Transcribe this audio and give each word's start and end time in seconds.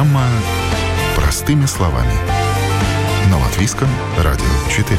Программа 0.00 0.24
«Простыми 1.14 1.66
словами». 1.66 2.14
На 3.30 3.38
Латвийском 3.38 3.86
радио 4.16 4.46
4. 4.70 4.98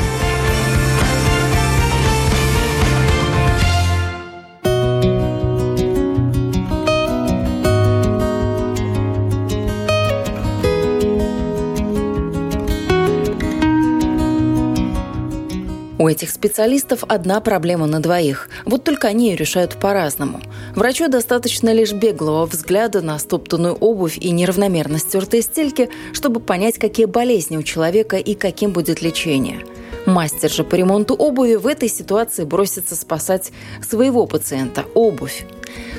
У 15.97 16.07
этих 16.07 16.29
специалистов 16.29 17.03
одна 17.07 17.41
проблема 17.41 17.87
на 17.87 17.99
двоих. 18.01 18.49
Вот 18.65 18.83
только 18.83 19.07
они 19.07 19.31
ее 19.31 19.35
решают 19.35 19.79
по-разному. 19.79 20.41
Врачу 20.75 21.09
достаточно 21.09 21.73
лишь 21.73 21.91
беглого 21.91 22.45
взгляда 22.45 23.01
на 23.01 23.19
стоптанную 23.19 23.75
обувь 23.75 24.17
и 24.17 24.31
неравномерно 24.31 24.99
стертые 24.99 25.41
стельки, 25.41 25.89
чтобы 26.13 26.39
понять, 26.39 26.77
какие 26.77 27.05
болезни 27.05 27.57
у 27.57 27.63
человека 27.63 28.17
и 28.17 28.35
каким 28.35 28.71
будет 28.71 29.01
лечение. 29.01 29.65
Мастер 30.05 30.49
же 30.49 30.63
по 30.63 30.75
ремонту 30.75 31.13
обуви 31.13 31.55
в 31.55 31.67
этой 31.67 31.89
ситуации 31.89 32.43
бросится 32.43 32.95
спасать 32.95 33.51
своего 33.87 34.25
пациента– 34.25 34.85
обувь. 34.95 35.45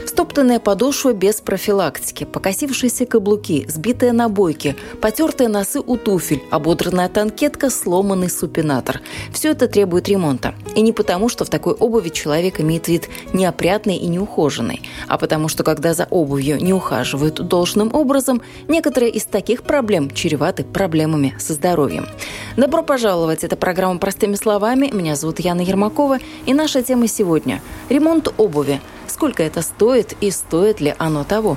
Стоптанная 0.07 0.61
подошва 0.61 1.15
без 1.15 1.41
профилактики, 1.41 2.25
покосившиеся 2.25 3.07
каблуки, 3.07 3.65
сбитые 3.69 4.13
набойки, 4.13 4.77
потертые 5.01 5.49
носы 5.49 5.81
у 5.81 5.97
туфель, 5.97 6.43
ободранная 6.51 7.09
танкетка, 7.09 7.71
сломанный 7.71 8.29
супинатор. 8.29 9.01
Все 9.33 9.53
это 9.53 9.69
требует 9.69 10.09
ремонта. 10.09 10.55
И 10.77 10.83
не 10.83 10.93
потому, 10.93 11.29
что 11.29 11.45
в 11.45 11.49
такой 11.49 11.73
обуви 11.73 12.11
человек 12.11 12.61
имеет 12.61 12.89
вид 12.89 13.09
неопрятный 13.33 13.97
и 13.97 14.07
неухоженный, 14.07 14.83
а 15.09 15.17
потому 15.19 15.49
что 15.49 15.65
когда 15.65 15.95
за 15.95 16.07
обувью 16.11 16.63
не 16.63 16.75
ухаживают 16.75 17.41
должным 17.47 17.95
образом, 17.95 18.43
некоторые 18.69 19.13
из 19.13 19.25
таких 19.25 19.63
проблем 19.63 20.11
чреваты 20.11 20.65
проблемами 20.65 21.35
со 21.39 21.55
здоровьем. 21.55 22.07
Добро 22.57 22.83
пожаловать! 22.83 23.45
Это 23.45 23.57
программа 23.57 23.99
«Простыми 23.99 24.35
словами». 24.35 24.91
Меня 24.93 25.17
зовут 25.17 25.41
Яна 25.41 25.63
Ермакова. 25.63 26.19
И 26.45 26.53
наша 26.55 26.83
тема 26.83 27.09
сегодня– 27.09 27.63
ремонт 27.89 28.29
обуви– 28.37 28.81
Сколько 29.23 29.45
это 29.45 29.63
стоит 29.63 30.17
и 30.21 30.33
стоит 30.33 30.81
ли 30.81 30.97
оно 30.99 31.23
того? 31.23 31.57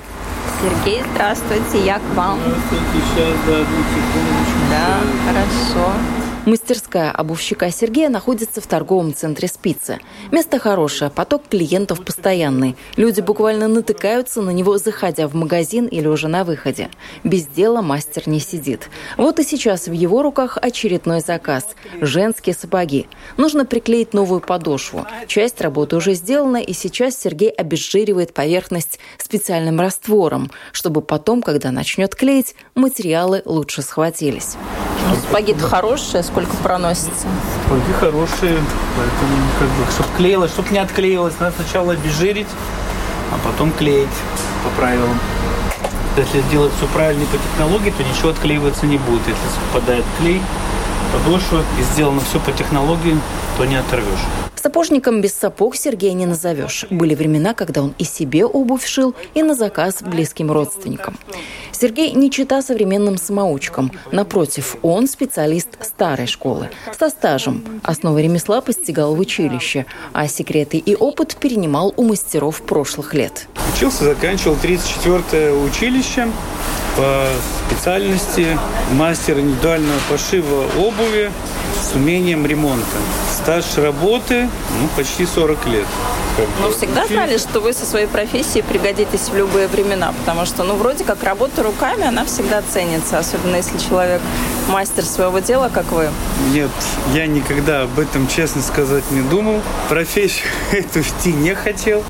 Сергей, 0.62 1.02
здравствуйте, 1.12 1.84
я 1.84 1.98
к 1.98 2.04
вам. 2.14 2.40
Здравствуйте, 2.46 2.86
сейчас, 2.94 3.34
да, 3.48 3.54
одну 3.54 3.78
секундочку. 3.90 4.60
Да, 4.70 5.00
хорошо. 5.26 5.92
Мастерская 6.46 7.10
обувщика 7.10 7.72
Сергея 7.72 8.08
находится 8.08 8.62
в 8.62 8.68
торговом 8.68 9.16
центре 9.16 9.48
«Спицы». 9.48 10.00
Место 10.32 10.60
хорошее, 10.60 11.10
поток 11.10 11.48
клиентов 11.50 12.06
постоянный. 12.06 12.76
Люди 12.98 13.20
буквально 13.20 13.68
натыкаются 13.68 14.44
на 14.44 14.52
него, 14.52 14.78
заходя 14.78 15.28
в 15.28 15.34
магазин 15.34 15.88
или 15.88 16.08
уже 16.08 16.28
на 16.28 16.44
выходе. 16.44 16.92
Без 17.24 17.48
дела 17.48 17.82
мастер 17.82 18.30
не 18.30 18.40
сидит. 18.40 18.92
Вот 19.18 19.40
и 19.40 19.44
сейчас 19.44 19.88
в 19.88 19.92
его 19.92 20.22
руках 20.22 20.60
очередной 20.62 21.22
заказ– 21.22 21.66
женские 22.02 22.54
сапоги. 22.54 23.08
Нужно 23.38 23.66
приклеить 23.66 24.14
новую 24.14 24.40
подошву. 24.40 25.08
Часть 25.26 25.62
работы 25.62 25.96
уже 25.96 26.14
сделана, 26.14 26.58
и 26.58 26.74
сейчас 26.74 27.20
Сергей 27.20 27.50
обезжиривает 27.50 28.36
поверхность 28.36 29.00
специальным 29.18 29.80
раствором, 29.80 30.52
чтобы 30.74 31.02
потом, 31.02 31.42
когда 31.42 31.72
начнет 31.72 32.14
клеить, 32.14 32.54
материалы 32.76 33.42
лучше 33.46 33.82
схватились. 33.82 34.58
Сапоги-то 35.22 35.68
хорошие, 35.68 36.24
сколько 36.24 36.56
проносится? 36.58 37.28
Сапоги 37.64 37.94
хорошие, 38.00 38.58
поэтому 38.98 39.38
как 39.60 39.68
бы, 39.70 39.92
чтобы 39.92 40.10
клеилось, 40.18 40.52
чтобы 40.52 40.70
не 40.70 40.80
отклеилось, 40.80 41.34
надо 41.40 41.56
сначала 41.58 41.94
обезжирить, 41.94 42.48
а 43.32 43.38
потом 43.48 43.72
клеить 43.72 44.08
по 44.64 44.70
правилам. 44.80 45.20
Если 46.18 46.42
сделать 46.42 46.72
все 46.78 46.88
правильно 46.88 47.26
по 47.26 47.38
технологии, 47.38 47.92
то 47.92 48.04
ничего 48.04 48.30
отклеиваться 48.30 48.86
не 48.86 48.98
будет. 48.98 49.28
Если 49.28 49.44
совпадает 49.54 50.06
клей, 50.20 50.42
подошва 51.12 51.62
и 51.80 51.84
сделано 51.84 52.22
все 52.22 52.40
по 52.40 52.52
технологии, 52.52 53.20
то 53.58 53.66
не 53.66 53.76
оторвешь. 53.76 54.26
Сапожником 54.66 55.22
без 55.22 55.36
сапог 55.36 55.76
Сергея 55.76 56.14
не 56.14 56.26
назовешь. 56.26 56.88
Были 56.90 57.14
времена, 57.14 57.54
когда 57.54 57.84
он 57.84 57.94
и 58.00 58.04
себе 58.04 58.48
обувь 58.48 58.84
шил, 58.84 59.14
и 59.36 59.44
на 59.44 59.54
заказ 59.54 60.02
близким 60.02 60.52
родственникам. 60.52 61.20
Сергей 61.72 62.14
не 62.14 62.32
чита 62.32 62.64
современным 62.64 63.20
самоучкам. 63.20 63.92
Напротив, 64.12 64.78
он 64.82 65.08
специалист 65.08 65.68
старой 65.86 66.26
школы, 66.26 66.72
со 66.98 67.10
стажем. 67.10 67.64
Основы 67.84 68.24
ремесла 68.24 68.60
постигал 68.62 69.14
в 69.14 69.20
училище, 69.20 69.86
а 70.14 70.28
секреты 70.28 70.80
и 70.80 70.96
опыт 70.96 71.36
перенимал 71.40 71.94
у 71.96 72.04
мастеров 72.04 72.64
прошлых 72.64 73.14
лет. 73.14 73.48
Учился, 73.76 74.06
заканчивал 74.06 74.56
34-е 74.56 75.54
училище 75.54 76.28
по 76.98 77.28
специальности 77.68 78.58
мастер 78.94 79.38
индивидуального 79.38 80.00
пошива 80.10 80.66
обуви 80.80 81.30
с 81.84 81.94
умением 81.94 82.46
ремонта. 82.46 82.98
Стаж 83.32 83.78
работы 83.78 84.50
ну, 84.82 84.88
почти 84.96 85.26
40 85.26 85.66
лет. 85.68 85.86
Ну, 86.62 86.72
всегда 86.72 87.08
знали, 87.08 87.38
что 87.38 87.60
вы 87.62 87.74
со 87.74 87.86
своей 87.86 88.08
профессией 88.08 88.64
пригодитесь 88.64 89.30
в 89.30 89.36
любые 89.36 89.68
времена, 89.68 90.14
потому 90.20 90.46
что, 90.46 90.64
ну, 90.64 90.76
вроде 90.76 91.04
как 91.04 91.24
работа 91.24 91.64
руками, 91.64 92.06
она 92.06 92.26
всегда 92.26 92.62
ценится, 92.62 93.20
особенно 93.20 93.56
если 93.56 93.78
человек 93.78 94.22
мастер 94.68 95.04
своего 95.06 95.40
дела, 95.40 95.70
как 95.74 95.92
вы. 95.92 96.10
Нет, 96.52 96.72
я 97.14 97.28
никогда 97.28 97.84
об 97.84 98.00
этом, 98.00 98.28
честно 98.28 98.62
сказать, 98.62 99.10
не 99.12 99.22
думал. 99.22 99.62
Профессию 99.90 100.48
эту 100.72 101.02
идти 101.02 101.32
не 101.32 101.56
хотел. 101.56 102.04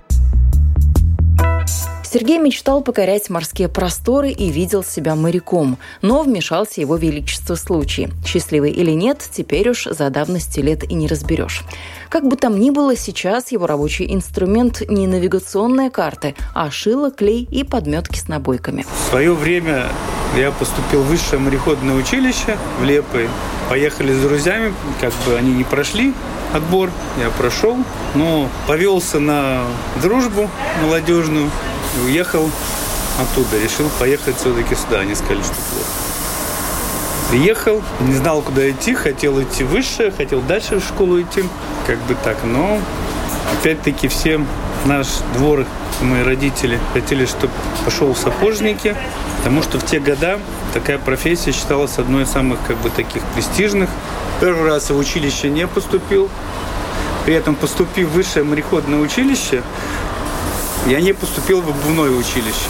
Сергей 2.16 2.38
мечтал 2.38 2.80
покорять 2.80 3.30
морские 3.30 3.68
просторы 3.68 4.32
и 4.32 4.50
видел 4.50 4.86
себя 4.86 5.16
моряком, 5.16 5.78
но 6.02 6.24
вмешался 6.24 6.80
его 6.80 6.96
величество 6.96 7.56
случай. 7.56 8.08
Счастливый 8.26 8.72
или 8.72 8.92
нет, 8.92 9.22
теперь 9.30 9.68
уж 9.68 9.84
за 9.84 10.10
давностью 10.10 10.64
лет 10.64 10.90
и 10.90 10.94
не 10.94 11.08
разберешь. 11.08 11.66
Как 12.08 12.26
бы 12.26 12.38
там 12.38 12.58
ни 12.58 12.70
было, 12.70 12.96
сейчас 12.96 13.52
его 13.52 13.68
рабочий 13.68 14.14
инструмент 14.14 14.82
не 14.88 15.08
навигационные 15.08 15.90
карты, 15.90 16.36
а 16.54 16.72
шило, 16.72 17.12
клей 17.12 17.50
и 17.52 17.66
подметки 17.66 18.18
с 18.18 18.30
набойками. 18.30 18.86
В 18.86 19.10
свое 19.10 19.34
время 19.34 19.88
я 20.38 20.52
поступил 20.52 21.02
в 21.02 21.08
высшее 21.08 21.40
мореходное 21.42 21.96
училище 21.96 22.58
в 22.80 22.86
Лепой. 22.86 23.28
Поехали 23.70 24.14
с 24.14 24.22
друзьями, 24.22 24.74
как 25.02 25.12
бы 25.26 25.36
они 25.36 25.54
не 25.54 25.66
прошли 25.66 26.14
отбор, 26.54 26.90
я 27.20 27.30
прошел, 27.32 27.78
но 28.14 28.48
повелся 28.68 29.20
на 29.20 29.64
дружбу 30.02 30.50
молодежную, 30.82 31.50
уехал 32.04 32.50
оттуда, 33.20 33.58
решил 33.62 33.90
поехать 34.00 34.38
все-таки 34.38 34.76
сюда. 34.76 35.00
Они 35.00 35.16
сказали, 35.16 35.42
что 35.42 35.54
плохо. 35.54 35.90
Приехал, 37.30 37.82
не 38.02 38.14
знал, 38.14 38.42
куда 38.42 38.70
идти, 38.70 38.94
хотел 38.94 39.42
идти 39.42 39.64
выше, 39.64 40.14
хотел 40.16 40.42
дальше 40.42 40.80
в 40.80 40.84
школу 40.84 41.20
идти, 41.20 41.44
как 41.88 41.98
бы 42.04 42.16
так, 42.24 42.38
но 42.44 42.80
опять-таки 43.52 44.08
все 44.08 44.40
наш 44.86 45.08
двор, 45.34 45.66
мои 46.02 46.22
родители 46.24 46.80
хотели, 46.94 47.26
чтобы 47.26 47.52
пошел 47.84 48.14
в 48.14 48.18
сапожники, 48.18 48.96
потому 49.40 49.64
что 49.64 49.80
в 49.80 49.86
те 49.86 50.00
года 50.00 50.40
такая 50.74 51.00
профессия 51.00 51.52
считалась 51.52 51.98
одной 51.98 52.24
из 52.24 52.30
самых 52.30 52.60
как 52.68 52.78
бы 52.78 52.90
таких 52.92 53.24
престижных. 53.34 53.90
Первый 54.40 54.70
раз 54.70 54.92
в 54.92 54.98
училище 54.98 55.50
не 55.50 55.68
поступил, 55.68 56.30
при 57.26 57.34
этом 57.34 57.56
поступив 57.56 58.10
в 58.10 58.14
высшее 58.14 58.46
мореходное 58.46 59.00
училище, 59.00 59.64
я 60.86 61.02
не 61.02 61.14
поступил 61.14 61.62
в 61.62 61.70
обувное 61.70 62.12
училище. 62.12 62.70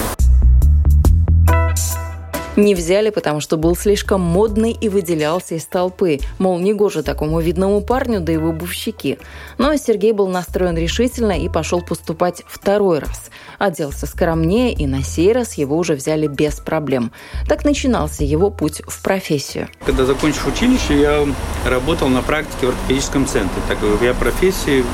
Не 2.56 2.74
взяли, 2.74 3.10
потому 3.10 3.42
что 3.42 3.58
был 3.58 3.76
слишком 3.76 4.22
модный 4.22 4.72
и 4.72 4.88
выделялся 4.88 5.56
из 5.56 5.66
толпы. 5.66 6.20
Мол, 6.40 6.58
не 6.60 6.74
гоже 6.74 7.04
такому 7.04 7.42
видному 7.42 7.82
парню, 7.82 8.22
да 8.22 8.32
и 8.32 8.38
в 8.38 8.48
обувщики. 8.48 9.20
Но 9.58 9.76
Сергей 9.76 10.14
был 10.14 10.30
настроен 10.30 10.78
решительно 10.78 11.34
и 11.34 11.50
пошел 11.50 11.82
поступать 11.82 12.44
второй 12.48 13.00
раз. 13.00 13.30
Оделся 13.60 14.08
скромнее, 14.08 14.72
и 14.72 14.88
на 14.88 15.04
сей 15.04 15.34
раз 15.34 15.56
его 15.56 15.78
уже 15.78 15.96
взяли 15.96 16.28
без 16.28 16.62
проблем. 16.62 17.12
Так 17.50 17.66
начинался 17.66 18.24
его 18.24 18.50
путь 18.50 18.82
в 18.88 19.02
профессию. 19.04 19.68
Когда 19.86 20.06
закончив 20.06 20.48
училище, 20.48 20.98
я 20.98 21.28
работал 21.66 22.08
на 22.08 22.22
практике 22.22 22.68
в 22.68 22.70
ортопедическом 22.70 23.28
центре. 23.28 23.62
Так 23.68 23.80
как 23.82 24.02
я 24.02 24.14
профессии 24.14 24.86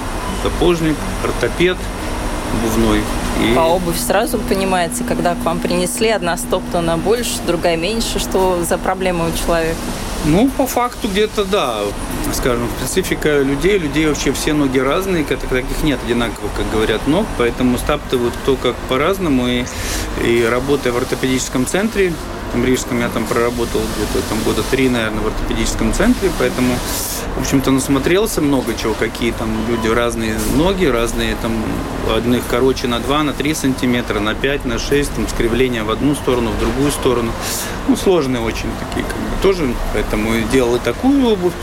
сапожник, 0.41 0.95
ортопед, 1.23 1.77
обувной. 2.53 3.01
И... 3.41 3.55
По 3.55 3.61
обувь 3.61 3.99
сразу 3.99 4.37
понимаете, 4.37 5.03
когда 5.03 5.35
к 5.35 5.43
вам 5.43 5.59
принесли, 5.59 6.09
одна 6.09 6.37
стоптана 6.37 6.97
больше, 6.97 7.39
другая 7.47 7.77
меньше, 7.77 8.19
что 8.19 8.63
за 8.63 8.77
проблема 8.77 9.27
у 9.27 9.31
человека? 9.45 9.77
Ну, 10.25 10.49
по 10.49 10.67
факту 10.67 11.07
где-то 11.07 11.45
да. 11.45 11.79
Скажем, 12.33 12.67
специфика 12.79 13.39
людей, 13.39 13.79
людей 13.79 14.05
вообще 14.05 14.31
все 14.31 14.53
ноги 14.53 14.77
разные, 14.77 15.23
таких 15.23 15.83
нет 15.83 15.99
одинаковых, 16.05 16.51
как 16.55 16.69
говорят, 16.71 17.07
ног, 17.07 17.25
поэтому 17.37 17.77
стаптывают 17.77 18.33
кто 18.43 18.55
как 18.55 18.75
по-разному. 18.87 19.47
И, 19.47 19.65
и 20.23 20.43
работая 20.43 20.93
в 20.93 20.97
ортопедическом 20.97 21.65
центре, 21.65 22.13
в 22.53 22.63
Рижском 22.63 22.99
я 22.99 23.09
там 23.09 23.25
проработал 23.25 23.81
где-то 23.95 24.27
там 24.29 24.37
года 24.43 24.61
три, 24.69 24.89
наверное, 24.89 25.21
в 25.21 25.27
ортопедическом 25.27 25.93
центре, 25.93 26.29
поэтому 26.37 26.75
в 27.35 27.41
общем-то, 27.41 27.71
насмотрелся 27.71 28.41
много 28.41 28.73
чего, 28.75 28.93
какие 28.93 29.31
там 29.31 29.49
люди 29.69 29.87
разные 29.87 30.35
ноги, 30.55 30.85
разные 30.85 31.35
там, 31.41 31.53
одних 32.15 32.41
короче 32.49 32.87
на 32.87 32.99
2, 32.99 33.23
на 33.23 33.33
3 33.33 33.53
сантиметра, 33.53 34.19
на 34.19 34.35
5, 34.35 34.65
на 34.65 34.79
6, 34.79 35.15
там 35.15 35.27
скривления 35.27 35.83
в 35.83 35.91
одну 35.91 36.15
сторону, 36.15 36.51
в 36.51 36.59
другую 36.59 36.91
сторону. 36.91 37.31
Ну, 37.87 37.95
сложные 37.95 38.41
очень 38.41 38.69
такие, 38.79 39.05
как 39.05 39.17
бы, 39.17 39.41
тоже, 39.41 39.73
поэтому 39.93 40.31
делал 40.51 40.75
и 40.75 40.79
такую 40.79 41.25
обувь, 41.25 41.53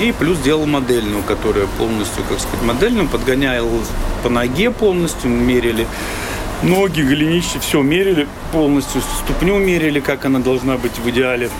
и 0.00 0.12
плюс 0.12 0.38
делал 0.38 0.66
модельную, 0.66 1.22
которая 1.22 1.66
полностью, 1.78 2.24
как 2.28 2.40
сказать, 2.40 2.62
модельную, 2.62 3.06
подгонял 3.08 3.68
по 4.22 4.28
ноге 4.28 4.70
полностью, 4.70 5.30
мерили 5.30 5.86
ноги, 6.62 7.02
голенища, 7.02 7.60
все 7.60 7.82
мерили 7.82 8.26
полностью, 8.52 9.02
ступню 9.24 9.58
мерили, 9.58 10.00
как 10.00 10.24
она 10.24 10.38
должна 10.38 10.76
быть 10.78 10.98
в 10.98 11.08
идеале. 11.10 11.50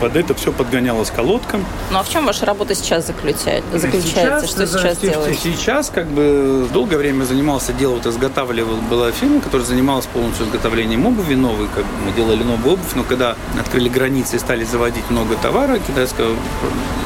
Под 0.00 0.16
это 0.16 0.34
все 0.34 0.52
подгонялось 0.52 1.10
колодком. 1.10 1.64
Ну 1.90 1.98
а 1.98 2.02
в 2.02 2.08
чем 2.08 2.26
ваша 2.26 2.46
работа 2.46 2.74
сейчас 2.74 3.06
заключается? 3.06 3.78
заключается? 3.78 4.46
Сейчас, 4.46 4.50
что 4.50 4.66
сейчас 4.66 4.98
делаете? 4.98 5.38
Сейчас 5.42 5.90
как 5.90 6.06
бы 6.06 6.68
долгое 6.72 6.96
время 6.96 7.24
занимался, 7.24 7.72
делал, 7.72 7.96
вот 7.96 8.06
изготавливал, 8.06 8.76
была 8.88 9.10
фирма, 9.12 9.40
которая 9.40 9.66
занималась 9.66 10.06
полностью 10.06 10.46
изготовлением 10.46 11.06
обуви 11.06 11.34
новой, 11.34 11.68
как 11.74 11.84
бы 11.84 11.90
мы 12.06 12.12
делали 12.12 12.42
новую 12.42 12.74
обувь, 12.74 12.94
но 12.94 13.02
когда 13.02 13.36
открыли 13.58 13.88
границы 13.88 14.36
и 14.36 14.38
стали 14.38 14.64
заводить 14.64 15.08
много 15.10 15.36
товара 15.36 15.78
китайского, 15.78 16.34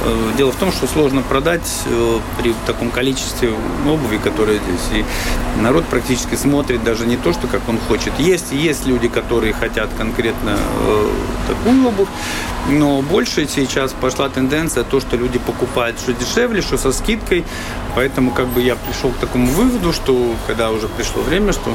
э, 0.05 0.33
дело 0.37 0.53
в 0.53 0.57
том, 0.57 0.73
что 0.73 0.87
сложно 0.87 1.23
продать 1.23 1.69
э, 1.87 2.19
при 2.41 2.55
таком 2.67 2.91
количестве 2.91 3.53
обуви, 3.87 4.19
которая 4.23 4.59
здесь, 4.59 5.05
и 5.05 5.61
народ 5.61 5.85
практически 5.87 6.35
смотрит 6.35 6.85
даже 6.85 7.07
не 7.07 7.17
то, 7.17 7.33
что 7.33 7.47
как 7.47 7.69
он 7.69 7.79
хочет. 7.89 8.13
Есть, 8.19 8.53
есть 8.53 8.87
люди, 8.87 9.09
которые 9.09 9.53
хотят 9.53 9.91
конкретно 9.97 10.57
э, 10.57 11.11
такую 11.49 11.89
обувь, 11.89 12.09
но 12.69 13.03
больше 13.03 13.47
сейчас 13.47 13.93
пошла 13.93 14.29
тенденция 14.29 14.85
то, 14.85 15.01
что 15.01 15.17
люди 15.17 15.39
покупают 15.39 15.99
что 15.99 16.13
дешевле, 16.13 16.63
что 16.63 16.79
со 16.79 16.93
скидкой. 16.93 17.45
Поэтому 17.95 18.31
как 18.31 18.49
бы 18.49 18.61
я 18.61 18.77
пришел 18.77 19.11
к 19.11 19.17
такому 19.17 19.47
выводу, 19.47 19.93
что 19.93 20.35
когда 20.47 20.71
уже 20.71 20.89
пришло 20.89 21.23
время, 21.23 21.53
что 21.53 21.75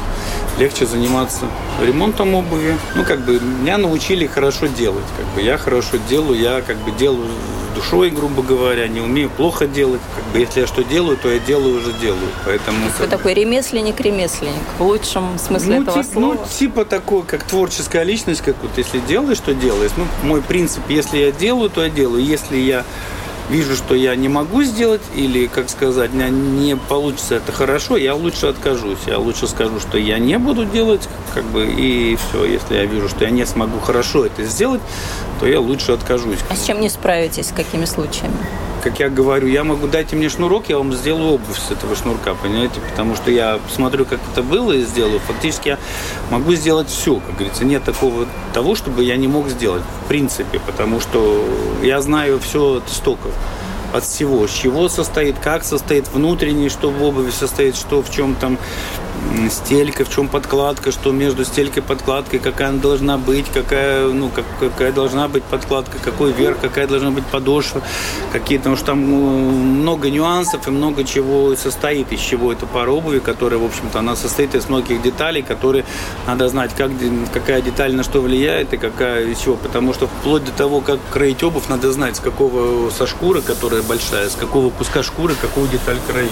легче 0.57 0.86
заниматься 0.86 1.45
ремонтом 1.81 2.36
обуви. 2.36 2.77
Ну, 2.95 3.03
как 3.03 3.21
бы 3.21 3.39
меня 3.39 3.77
научили 3.77 4.27
хорошо 4.27 4.68
делать. 4.68 5.06
Как 5.18 5.25
бы 5.36 5.41
я 5.41 5.57
хорошо 5.57 5.97
делаю, 6.09 6.39
я 6.39 6.62
как 6.62 6.77
бы 6.77 6.92
делаю 6.92 7.30
душой, 7.74 8.10
грубо 8.10 8.42
говоря, 8.44 8.88
не 8.88 9.01
умею 9.01 9.30
плохо 9.30 9.68
делать. 9.68 10.01
Как 10.16 10.24
бы 10.25 10.39
если 10.39 10.62
я 10.62 10.68
что 10.68 10.83
делаю, 10.83 11.18
то 11.18 11.30
я 11.30 11.39
делаю 11.39 11.77
уже 11.77 11.94
делаю. 11.94 12.30
Поэтому. 12.45 12.77
вы 13.00 13.07
такой 13.07 13.33
ремесленник-ремесленник 13.33 14.63
в 14.77 14.83
лучшем 14.83 15.38
смысле 15.38 15.77
ну, 15.77 15.81
этого 15.83 16.04
тип, 16.04 16.13
слова. 16.13 16.33
Ну, 16.36 16.48
типа 16.57 16.86
такой, 16.86 17.24
как 17.24 17.44
творческая 17.44 18.04
личность, 18.04 18.42
как 18.42 18.56
вот 18.62 18.71
если 18.77 19.00
делаешь, 19.00 19.39
то 19.39 19.54
делаешь. 19.54 19.92
Ну, 19.98 20.06
мой 20.24 20.42
принцип, 20.42 20.83
если 20.89 21.18
я 21.18 21.31
делаю, 21.31 21.69
то 21.69 21.83
я 21.83 21.89
делаю. 21.89 22.24
Если 22.24 22.57
я 22.57 22.86
вижу, 23.50 23.75
что 23.75 23.96
я 23.96 24.16
не 24.16 24.30
могу 24.30 24.63
сделать, 24.63 25.01
или, 25.16 25.48
как 25.48 25.69
сказать, 25.69 26.13
не 26.13 26.75
получится 26.75 27.36
это 27.36 27.51
хорошо, 27.51 27.98
я 27.98 28.16
лучше 28.16 28.48
откажусь. 28.48 29.00
Я 29.07 29.18
лучше 29.19 29.48
скажу, 29.48 29.80
что 29.80 29.98
я 29.98 30.19
не 30.19 30.38
буду 30.38 30.66
делать, 30.66 31.07
как 31.34 31.44
бы, 31.46 31.66
и 31.66 32.16
все. 32.16 32.46
Если 32.46 32.75
я 32.75 32.86
вижу, 32.86 33.10
что 33.10 33.25
я 33.25 33.31
не 33.31 33.46
смогу 33.46 33.80
хорошо 33.80 34.25
это 34.25 34.44
сделать, 34.44 34.81
то 35.40 35.48
я 35.48 35.60
лучше 35.60 35.94
откажусь. 35.94 36.40
А 36.50 36.56
с 36.56 36.66
чем 36.66 36.80
не 36.80 36.90
справитесь, 36.90 37.48
с 37.48 37.51
какими 37.51 37.86
случаями? 37.86 38.38
Как 38.81 39.00
я 39.00 39.10
говорю, 39.10 39.48
я 39.48 39.64
могу 39.64 39.88
дайте 39.88 40.16
мне 40.16 40.30
шнурок, 40.30 40.70
я 40.70 40.78
вам 40.78 40.94
сделаю 40.94 41.34
обувь 41.34 41.58
с 41.58 41.72
этого 41.72 41.96
шнурка, 41.96 42.34
понимаете? 42.36 42.80
Потому 42.90 43.16
что 43.16 43.31
я 43.31 43.60
посмотрю, 43.68 44.06
как 44.06 44.20
это 44.31 44.44
было 44.44 44.72
и 44.72 44.84
сделаю. 44.84 45.20
Фактически 45.20 45.70
я 45.70 45.78
могу 46.30 46.54
сделать 46.56 46.88
все, 46.90 47.16
как 47.16 47.36
говорится. 47.36 47.66
Нет 47.66 47.84
такого 47.84 48.28
того, 48.54 48.76
чтобы 48.76 49.04
я 49.04 49.18
не 49.18 49.28
мог 49.28 49.50
сделать, 49.50 49.84
в 50.06 50.08
принципе, 50.08 50.60
потому 50.60 51.00
что 51.00 51.46
я 51.84 52.02
знаю 52.02 52.40
все 52.40 52.78
от 52.78 52.90
истоков 52.90 53.34
от 53.92 54.04
всего, 54.04 54.48
с 54.48 54.52
чего 54.52 54.88
состоит, 54.88 55.40
как 55.40 55.64
состоит 55.64 56.08
внутренний, 56.10 56.70
что 56.70 56.92
в 56.92 57.04
обуви 57.04 57.31
состоит, 57.31 57.76
что 57.76 58.04
в 58.04 58.12
чем 58.12 58.36
там 58.36 58.60
стелька, 59.50 60.04
в 60.06 60.10
чем 60.10 60.27
подкладка, 60.27 60.92
что 60.92 61.12
между 61.12 61.45
стелькой 61.45 61.80
и 61.80 61.81
подкладкой, 61.81 62.39
какая 62.39 62.69
она 62.69 62.80
должна 62.80 63.18
быть, 63.18 63.45
какая, 63.54 64.07
ну, 64.07 64.30
как, 64.30 64.45
какая 64.60 64.92
должна 64.92 65.27
быть 65.27 65.44
подкладка, 65.44 65.98
какой 66.04 66.31
верх, 66.31 66.57
какая 66.62 66.88
должна 66.88 67.12
быть 67.12 67.25
подошва, 67.25 67.81
какие, 68.31 68.57
потому 68.57 68.75
что 68.75 68.88
там 68.88 69.10
ну, 69.10 69.50
много 69.50 70.10
нюансов 70.10 70.68
и 70.68 70.71
много 70.71 71.04
чего 71.04 71.56
состоит, 71.56 72.12
из 72.12 72.19
чего 72.19 72.51
эта 72.51 72.66
пара 72.66 72.92
обуви, 72.92 73.19
которая, 73.19 73.60
в 73.60 73.66
общем-то, 73.66 74.00
она 74.00 74.16
состоит 74.16 74.56
из 74.56 74.69
многих 74.69 75.01
деталей, 75.01 75.42
которые 75.42 75.86
надо 76.27 76.48
знать, 76.50 76.71
как, 76.75 76.92
какая 77.33 77.62
деталь 77.62 77.95
на 77.95 78.04
что 78.04 78.21
влияет 78.21 78.74
и 78.74 78.77
какая 78.77 79.25
из 79.25 79.39
чего, 79.39 79.56
потому 79.56 79.94
что 79.94 80.07
вплоть 80.07 80.45
до 80.45 80.51
того, 80.51 80.81
как 80.81 81.00
кроить 81.12 81.44
обувь, 81.44 81.68
надо 81.69 81.92
знать, 81.92 82.18
с 82.18 82.19
какого, 82.19 82.89
со 82.92 83.07
шкуры, 83.07 83.42
которая 83.42 83.81
большая, 83.81 84.30
с 84.30 84.36
какого 84.36 84.69
куска 84.69 85.04
шкуры, 85.04 85.36
какую 85.36 85.68
деталь 85.68 85.98
кроить. 86.07 86.30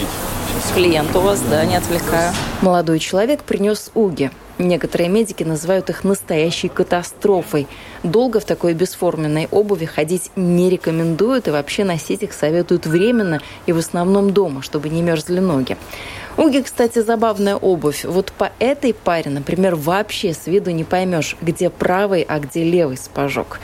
Клиент 0.74 1.16
у 1.16 1.20
вас, 1.20 1.42
да, 1.50 1.66
не 1.66 1.76
отвлекаю. 1.76 2.34
Молодой 2.78 3.00
человек 3.00 3.42
принес 3.42 3.90
уги. 3.96 4.30
Некоторые 4.60 5.10
медики 5.10 5.42
называют 5.42 5.90
их 5.90 6.04
настоящей 6.04 6.68
катастрофой. 6.68 7.66
Долго 8.04 8.40
в 8.40 8.46
такой 8.46 8.76
бесформенной 8.76 9.48
обуви 9.50 9.86
ходить 9.86 10.30
не 10.36 10.70
рекомендуют 10.70 11.48
и 11.48 11.52
вообще 11.52 11.84
носить 11.84 12.22
их 12.22 12.34
советуют 12.34 12.86
временно 12.86 13.42
и 13.66 13.72
в 13.72 13.80
основном 13.80 14.32
дома, 14.32 14.62
чтобы 14.62 14.90
не 14.90 15.02
мерзли 15.02 15.40
ноги. 15.40 15.76
Уги, 16.38 16.62
кстати, 16.62 17.00
забавная 17.02 17.56
обувь. 17.56 18.06
Вот 18.06 18.32
по 18.32 18.52
этой 18.60 18.94
паре, 18.94 19.32
например, 19.32 19.76
вообще 19.76 20.36
с 20.36 20.46
виду 20.46 20.70
не 20.70 20.84
поймешь, 20.84 21.36
где 21.42 21.72
правый, 21.72 22.22
а 22.22 22.38
где 22.38 22.64
левый 22.64 22.98
сапожок. 22.98 23.60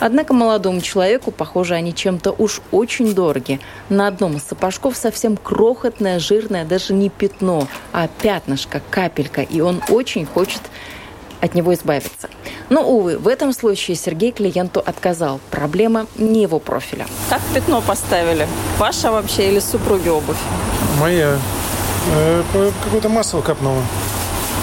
Однако 0.00 0.34
молодому 0.34 0.80
человеку, 0.80 1.30
похоже, 1.30 1.74
они 1.74 1.94
чем-то 1.94 2.32
уж 2.32 2.60
очень 2.70 3.14
дороги. 3.14 3.60
На 3.88 4.06
одном 4.06 4.36
из 4.36 4.44
сапожков 4.44 4.96
совсем 4.96 5.36
крохотное, 5.36 6.18
жирное, 6.18 6.64
даже 6.64 6.94
не 6.94 7.08
пятно, 7.10 7.66
а 7.92 8.08
пятнышко, 8.08 8.80
капелька. 8.90 9.42
И 9.42 9.60
он 9.60 9.82
очень 9.88 10.26
хочет 10.26 10.60
от 11.40 11.54
него 11.54 11.72
избавиться. 11.74 12.28
Но, 12.68 12.82
увы, 12.82 13.18
в 13.18 13.28
этом 13.28 13.52
случае 13.52 13.96
Сергей 13.96 14.32
клиенту 14.32 14.82
отказал. 14.84 15.40
Проблема 15.50 16.06
не 16.16 16.42
его 16.42 16.58
профиля. 16.58 17.06
Как 17.28 17.40
пятно 17.54 17.80
поставили? 17.80 18.46
Ваша 18.78 19.10
вообще 19.10 19.50
или 19.50 19.60
супруги 19.60 20.08
обувь? 20.08 20.36
Моя. 21.00 21.38
Э, 22.14 22.42
какое-то 22.84 23.08
масло 23.08 23.40
капнуло 23.40 23.82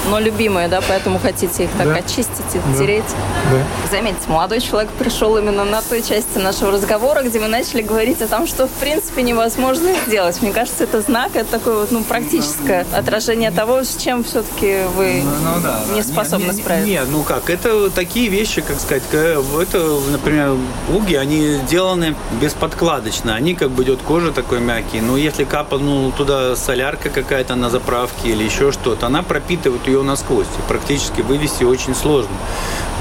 но 0.09 0.19
любимые, 0.19 0.67
да, 0.67 0.81
поэтому 0.87 1.19
хотите 1.19 1.65
их 1.65 1.69
так 1.77 1.87
да. 1.87 1.95
очистить 1.95 2.53
и 2.53 2.59
да. 2.59 2.77
тереть. 2.77 3.03
Да. 3.51 3.89
Заметьте, 3.91 4.29
молодой 4.29 4.61
человек 4.61 4.89
пришел 4.91 5.37
именно 5.37 5.65
на 5.65 5.81
той 5.81 6.01
части 6.01 6.37
нашего 6.37 6.71
разговора, 6.71 7.23
где 7.23 7.39
мы 7.39 7.47
начали 7.47 7.81
говорить 7.81 8.21
о 8.21 8.27
том, 8.27 8.47
что 8.47 8.67
в 8.67 8.71
принципе 8.71 9.21
невозможно 9.21 9.89
сделать. 10.05 10.41
Мне 10.41 10.51
кажется, 10.51 10.83
это 10.83 11.01
знак, 11.01 11.35
это 11.35 11.51
такое 11.51 11.79
вот, 11.79 11.91
ну, 11.91 12.03
практическое 12.03 12.85
отражение 12.93 13.51
того, 13.51 13.83
с 13.83 13.95
чем 13.97 14.23
все-таки 14.23 14.81
вы 14.95 15.23
ну, 15.23 15.55
ну, 15.55 15.61
да, 15.61 15.81
не 15.93 16.03
способны 16.03 16.45
не, 16.45 16.51
не, 16.51 16.61
справиться. 16.61 16.89
Нет, 16.89 17.07
ну 17.11 17.23
как, 17.23 17.49
это 17.49 17.89
такие 17.89 18.29
вещи, 18.29 18.61
как 18.61 18.79
сказать, 18.79 19.03
это, 19.11 19.99
например, 20.11 20.55
уги, 20.93 21.15
они 21.15 21.59
сделаны 21.65 22.15
бесподкладочно, 22.41 23.35
они 23.35 23.55
как 23.55 23.71
бы 23.71 23.83
идет 23.83 24.01
кожа 24.01 24.31
такой 24.31 24.59
мягкий, 24.59 25.01
но 25.01 25.17
если 25.17 25.43
капнул 25.43 26.11
туда 26.11 26.55
солярка 26.55 27.09
какая-то 27.09 27.55
на 27.55 27.69
заправке 27.69 28.29
или 28.29 28.43
еще 28.43 28.71
что-то, 28.71 29.07
она 29.07 29.23
пропитывает 29.23 29.85
ее 29.87 29.94
ее 29.95 30.03
насквозь. 30.03 30.47
И 30.47 30.67
практически 30.67 31.21
вывести 31.21 31.63
очень 31.63 31.95
сложно. 31.95 32.35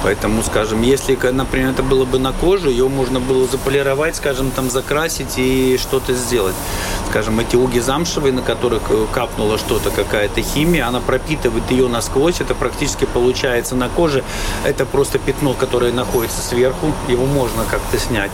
Поэтому, 0.04 0.42
скажем, 0.42 0.82
если, 0.82 1.16
например, 1.32 1.70
это 1.70 1.82
было 1.82 2.04
бы 2.04 2.18
на 2.18 2.32
коже, 2.32 2.68
ее 2.68 2.88
можно 2.88 3.20
было 3.20 3.46
заполировать, 3.46 4.16
скажем, 4.16 4.50
там 4.50 4.68
закрасить 4.68 5.38
и 5.38 5.78
что-то 5.78 6.12
сделать. 6.12 6.54
Скажем, 7.08 7.40
эти 7.40 7.56
уги 7.56 7.78
замшевые, 7.78 8.34
на 8.34 8.42
которых 8.42 8.82
э, 8.90 9.06
капнула 9.12 9.56
что-то, 9.56 9.90
какая-то 9.90 10.42
химия, 10.42 10.86
она 10.86 11.00
пропитывает 11.00 11.70
ее 11.70 11.88
насквозь, 11.88 12.42
это 12.42 12.54
практически 12.54 13.06
получается 13.06 13.76
на 13.76 13.88
коже. 13.88 14.22
Это 14.66 14.84
просто 14.84 15.18
пятно, 15.18 15.54
которое 15.54 15.90
находится 15.90 16.42
сверху, 16.42 16.92
его 17.08 17.24
можно 17.24 17.64
как-то 17.70 17.98
снять. 17.98 18.30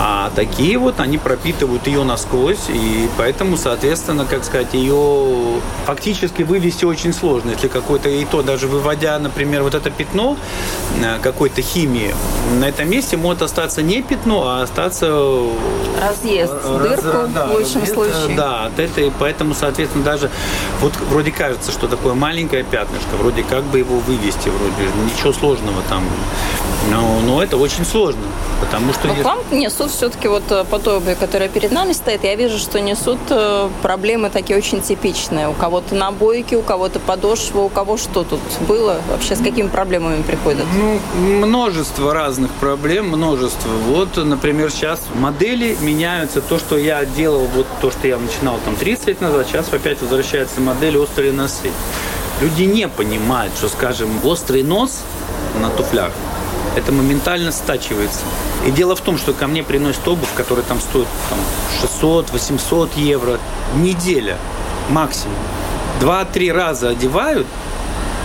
А 0.00 0.32
такие 0.34 0.78
вот, 0.78 0.98
они 0.98 1.18
пропитывают 1.18 1.86
ее 1.86 2.02
насквозь, 2.02 2.68
и 2.68 3.08
поэтому, 3.16 3.56
соответственно, 3.56 4.24
как 4.24 4.42
сказать, 4.42 4.74
ее 4.74 5.60
фактически 5.86 6.42
вывести 6.42 6.84
очень 6.84 7.12
сложно. 7.12 7.50
Если 7.50 7.68
какое-то 7.68 8.08
и 8.08 8.24
то, 8.24 8.42
даже 8.42 8.66
выводя, 8.66 9.16
например, 9.20 9.62
вот 9.62 9.76
это 9.76 9.90
пятно, 9.90 10.36
какой-то 11.22 11.62
химии, 11.62 12.14
на 12.58 12.64
этом 12.68 12.88
месте 12.88 13.16
может 13.16 13.42
остаться 13.42 13.82
не 13.82 14.02
пятно, 14.02 14.46
а 14.46 14.62
остаться... 14.62 15.06
Разъезд, 16.00 16.52
раз, 16.52 17.02
дырку 17.02 17.28
да, 17.34 17.46
в 17.46 17.52
лучшем 17.52 17.86
случае. 17.86 18.14
случае. 18.14 18.36
Да, 18.36 18.66
от 18.66 18.78
этой, 18.78 19.12
поэтому, 19.18 19.54
соответственно, 19.54 20.04
даже 20.04 20.30
вот 20.80 20.92
вроде 21.08 21.30
кажется, 21.30 21.72
что 21.72 21.88
такое 21.88 22.14
маленькое 22.14 22.64
пятнышко, 22.64 23.16
вроде 23.18 23.42
как 23.42 23.64
бы 23.64 23.78
его 23.78 23.98
вывести, 23.98 24.48
вроде 24.48 24.90
ничего 25.04 25.32
сложного 25.32 25.82
там. 25.88 26.04
Но, 26.90 27.20
но 27.20 27.42
это 27.42 27.56
очень 27.56 27.84
сложно, 27.84 28.22
потому 28.60 28.92
что... 28.92 29.08
Но 29.08 29.14
к 29.14 29.24
вам 29.24 29.38
несут 29.50 29.90
все-таки 29.90 30.28
вот 30.28 30.42
э, 30.50 30.64
по 30.64 30.78
той 30.78 30.98
обуви, 30.98 31.16
которая 31.18 31.48
перед 31.48 31.72
нами 31.72 31.92
стоит, 31.92 32.24
я 32.24 32.34
вижу, 32.34 32.58
что 32.58 32.78
несут 32.80 33.18
э, 33.30 33.68
проблемы 33.82 34.28
такие 34.28 34.58
очень 34.58 34.82
типичные. 34.82 35.48
У 35.48 35.54
кого-то 35.54 35.94
набойки, 35.94 36.54
у 36.54 36.62
кого-то 36.62 36.98
подошва, 37.00 37.60
у 37.60 37.68
кого 37.70 37.96
что 37.96 38.22
тут 38.22 38.40
было? 38.68 39.00
Вообще 39.10 39.34
с 39.34 39.38
какими 39.38 39.68
проблемами 39.68 40.22
приходят? 40.22 40.66
Ну, 40.76 40.93
множество 41.16 42.14
разных 42.14 42.50
проблем, 42.52 43.08
множество. 43.08 43.70
Вот, 43.86 44.16
например, 44.16 44.70
сейчас 44.70 45.00
модели 45.14 45.76
меняются. 45.80 46.40
То, 46.40 46.58
что 46.58 46.76
я 46.76 47.04
делал, 47.04 47.46
вот 47.54 47.66
то, 47.80 47.90
что 47.90 48.06
я 48.08 48.18
начинал 48.18 48.58
там 48.64 48.76
30 48.76 49.06
лет 49.08 49.20
назад, 49.20 49.46
сейчас 49.46 49.72
опять 49.72 50.00
возвращается 50.00 50.60
модель 50.60 50.96
острые 50.98 51.32
носы. 51.32 51.70
Люди 52.40 52.64
не 52.64 52.88
понимают, 52.88 53.52
что, 53.56 53.68
скажем, 53.68 54.08
острый 54.24 54.62
нос 54.62 55.02
на 55.60 55.70
туфлях 55.70 56.12
это 56.76 56.92
моментально 56.92 57.52
стачивается. 57.52 58.20
И 58.66 58.70
дело 58.70 58.96
в 58.96 59.00
том, 59.00 59.18
что 59.18 59.32
ко 59.32 59.46
мне 59.46 59.62
приносят 59.62 60.06
обувь, 60.08 60.32
которая 60.34 60.64
там 60.64 60.80
стоит 60.80 61.06
там, 61.30 61.38
600-800 62.00 62.90
евро 62.96 63.38
неделя 63.76 64.36
максимум. 64.90 65.36
Два-три 66.00 66.50
раза 66.50 66.90
одевают, 66.90 67.46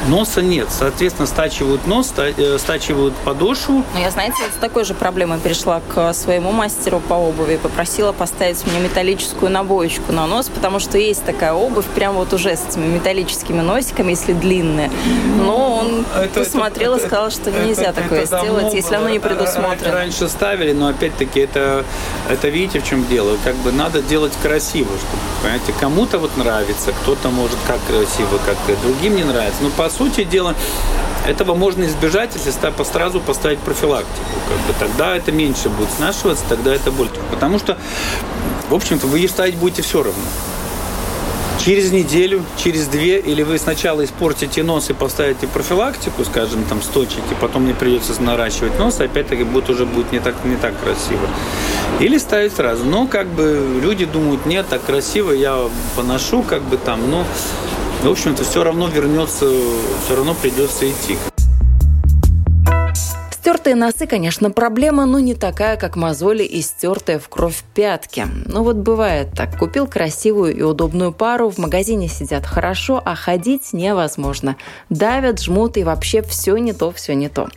Носа 0.08 0.42
нет. 0.42 0.68
Соответственно, 0.72 1.28
стачивают 1.28 1.86
нос, 1.88 2.14
э, 2.18 2.58
стачивают 2.58 3.14
подошву. 3.18 3.84
Ну, 3.94 4.00
я, 4.00 4.12
знаете, 4.12 4.38
с 4.56 4.60
такой 4.60 4.86
же 4.86 4.94
проблемой 4.94 5.40
пришла 5.40 5.82
к 5.94 6.14
своему 6.14 6.52
мастеру 6.52 7.00
по 7.00 7.14
обуви 7.16 7.56
и 7.56 7.58
попросила 7.58 8.12
поставить 8.12 8.66
мне 8.66 8.80
металлическую 8.80 9.52
набоечку 9.52 10.12
на 10.12 10.26
нос, 10.26 10.50
потому 10.54 10.80
что 10.80 10.98
есть 10.98 11.26
такая 11.26 11.54
обувь, 11.54 11.86
прям 11.86 12.16
вот 12.16 12.34
уже 12.34 12.56
с 12.56 12.66
этими 12.70 12.88
металлическими 12.88 13.62
носиками, 13.62 14.12
если 14.12 14.34
длинные. 14.34 14.90
Но 15.38 15.80
он 15.80 16.06
это, 16.16 16.40
посмотрел 16.40 16.96
это, 16.96 17.04
и 17.04 17.08
сказал, 17.08 17.32
что 17.32 17.50
это, 17.50 17.60
нельзя 17.66 17.90
это, 17.90 18.02
такое 18.02 18.24
это 18.24 18.40
сделать, 18.40 18.74
если 18.74 18.96
оно 18.96 19.10
не 19.10 19.20
предусмотрено. 19.20 19.94
Раньше 19.94 20.28
ставили, 20.30 20.72
но 20.72 20.88
опять-таки 20.88 21.42
это, 21.42 21.86
это 22.30 22.48
видите, 22.48 22.80
в 22.80 22.88
чем 22.88 23.06
дело. 23.08 23.38
Как 23.44 23.56
бы 23.58 23.72
надо 23.72 24.02
делать 24.02 24.34
красиво, 24.42 24.90
чтобы, 24.90 25.22
понимаете, 25.42 25.74
кому-то 25.80 26.20
вот 26.20 26.36
нравится, 26.38 26.92
кто-то 27.04 27.30
может 27.30 27.58
как 27.68 27.80
красиво, 27.88 28.40
как 28.46 28.58
другим 28.82 29.16
не 29.16 29.24
нравится. 29.24 29.62
Но 29.62 29.70
по 29.70 29.89
сути 29.90 30.24
дела, 30.24 30.56
этого 31.28 31.54
можно 31.54 31.84
избежать, 31.86 32.32
если 32.34 32.52
сразу 32.84 33.20
поставить 33.20 33.60
профилактику. 33.60 34.10
Как 34.48 34.58
бы, 34.68 34.74
тогда 34.80 35.16
это 35.16 35.32
меньше 35.32 35.70
будет 35.70 35.92
снашиваться, 35.92 36.44
тогда 36.50 36.74
это 36.74 36.92
будет. 36.92 37.12
Потому 37.30 37.60
что, 37.60 37.78
в 38.70 38.74
общем-то, 38.74 39.08
вы 39.08 39.20
ее 39.20 39.30
ставить 39.30 39.56
будете 39.56 39.82
все 39.82 40.04
равно. 40.04 40.24
Через 41.64 41.92
неделю, 41.92 42.46
через 42.58 42.88
две, 42.88 43.20
или 43.20 43.44
вы 43.44 43.60
сначала 43.60 44.06
испортите 44.06 44.64
нос 44.64 44.90
и 44.90 44.94
поставите 44.94 45.46
профилактику, 45.46 46.24
скажем, 46.24 46.64
там, 46.64 46.82
сточите, 46.82 47.22
потом 47.42 47.64
мне 47.64 47.74
придется 47.74 48.20
наращивать 48.22 48.80
нос, 48.80 49.02
опять-таки 49.02 49.44
будет 49.44 49.70
уже 49.70 49.86
будет 49.86 50.14
не 50.14 50.20
так, 50.20 50.36
не 50.46 50.56
так 50.56 50.74
красиво. 50.82 51.28
Или 52.00 52.18
ставить 52.18 52.56
сразу. 52.56 52.86
Но 52.86 53.08
как 53.08 53.28
бы 53.28 53.78
люди 53.84 54.06
думают, 54.06 54.46
нет, 54.46 54.68
так 54.70 54.86
красиво, 54.86 55.34
я 55.34 55.60
поношу, 55.98 56.44
как 56.44 56.62
бы 56.64 56.78
там, 56.78 57.12
но 57.12 57.26
в 58.02 58.12
общем-то, 58.12 58.44
все 58.44 58.64
равно 58.64 58.88
вернется, 58.88 59.46
все 60.06 60.16
равно 60.16 60.34
придется 60.34 60.90
идти. 60.90 61.18
Стертые 63.32 63.76
носы, 63.76 64.06
конечно, 64.06 64.52
проблема, 64.52 65.06
но 65.06 65.20
не 65.20 65.34
такая, 65.34 65.76
как 65.76 65.96
мозоли 65.96 66.44
и 66.44 66.62
стертые 66.62 67.20
в 67.20 67.30
кровь 67.30 67.64
пятки. 67.74 68.26
Но 68.46 68.64
вот 68.64 68.78
бывает 68.78 69.30
так. 69.36 69.58
Купил 69.58 69.88
красивую 69.88 70.56
и 70.56 70.62
удобную 70.62 71.12
пару, 71.12 71.50
в 71.50 71.58
магазине 71.58 72.08
сидят 72.08 72.46
хорошо, 72.46 73.02
а 73.04 73.16
ходить 73.16 73.74
невозможно. 73.74 74.56
Давят, 74.90 75.42
жмут 75.42 75.78
и 75.78 75.84
вообще 75.84 76.22
все 76.22 76.58
не 76.58 76.74
то, 76.74 76.92
все 76.92 77.16
не 77.16 77.28
то. 77.28 77.50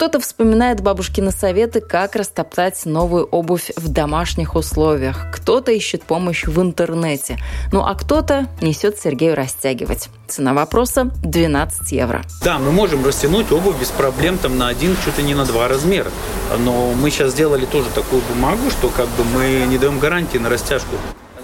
Кто-то 0.00 0.18
вспоминает 0.18 0.80
бабушкины 0.80 1.30
советы, 1.30 1.82
как 1.82 2.16
растоптать 2.16 2.86
новую 2.86 3.26
обувь 3.26 3.70
в 3.76 3.92
домашних 3.92 4.54
условиях. 4.54 5.26
Кто-то 5.30 5.72
ищет 5.72 6.04
помощь 6.04 6.46
в 6.46 6.58
интернете. 6.58 7.36
Ну 7.70 7.84
а 7.84 7.94
кто-то 7.94 8.46
несет 8.62 8.98
Сергею 8.98 9.36
растягивать. 9.36 10.08
Цена 10.26 10.54
вопроса– 10.54 11.10
12 11.22 11.92
евро. 11.92 12.22
Да, 12.42 12.58
мы 12.58 12.72
можем 12.72 13.04
растянуть 13.04 13.52
обувь 13.52 13.78
без 13.78 13.90
проблем 13.90 14.38
там 14.38 14.56
на 14.56 14.68
один, 14.68 14.96
что-то 14.96 15.20
не 15.20 15.34
на 15.34 15.44
два 15.44 15.68
размера. 15.68 16.10
Но 16.58 16.94
мы 16.94 17.10
сейчас 17.10 17.32
сделали 17.32 17.66
тоже 17.66 17.90
такую 17.94 18.22
бумагу, 18.22 18.70
что 18.70 18.88
как 18.88 19.06
бы 19.06 19.24
мы 19.34 19.66
не 19.68 19.76
даем 19.76 19.98
гарантии 19.98 20.38
на 20.38 20.48
растяжку. 20.48 20.96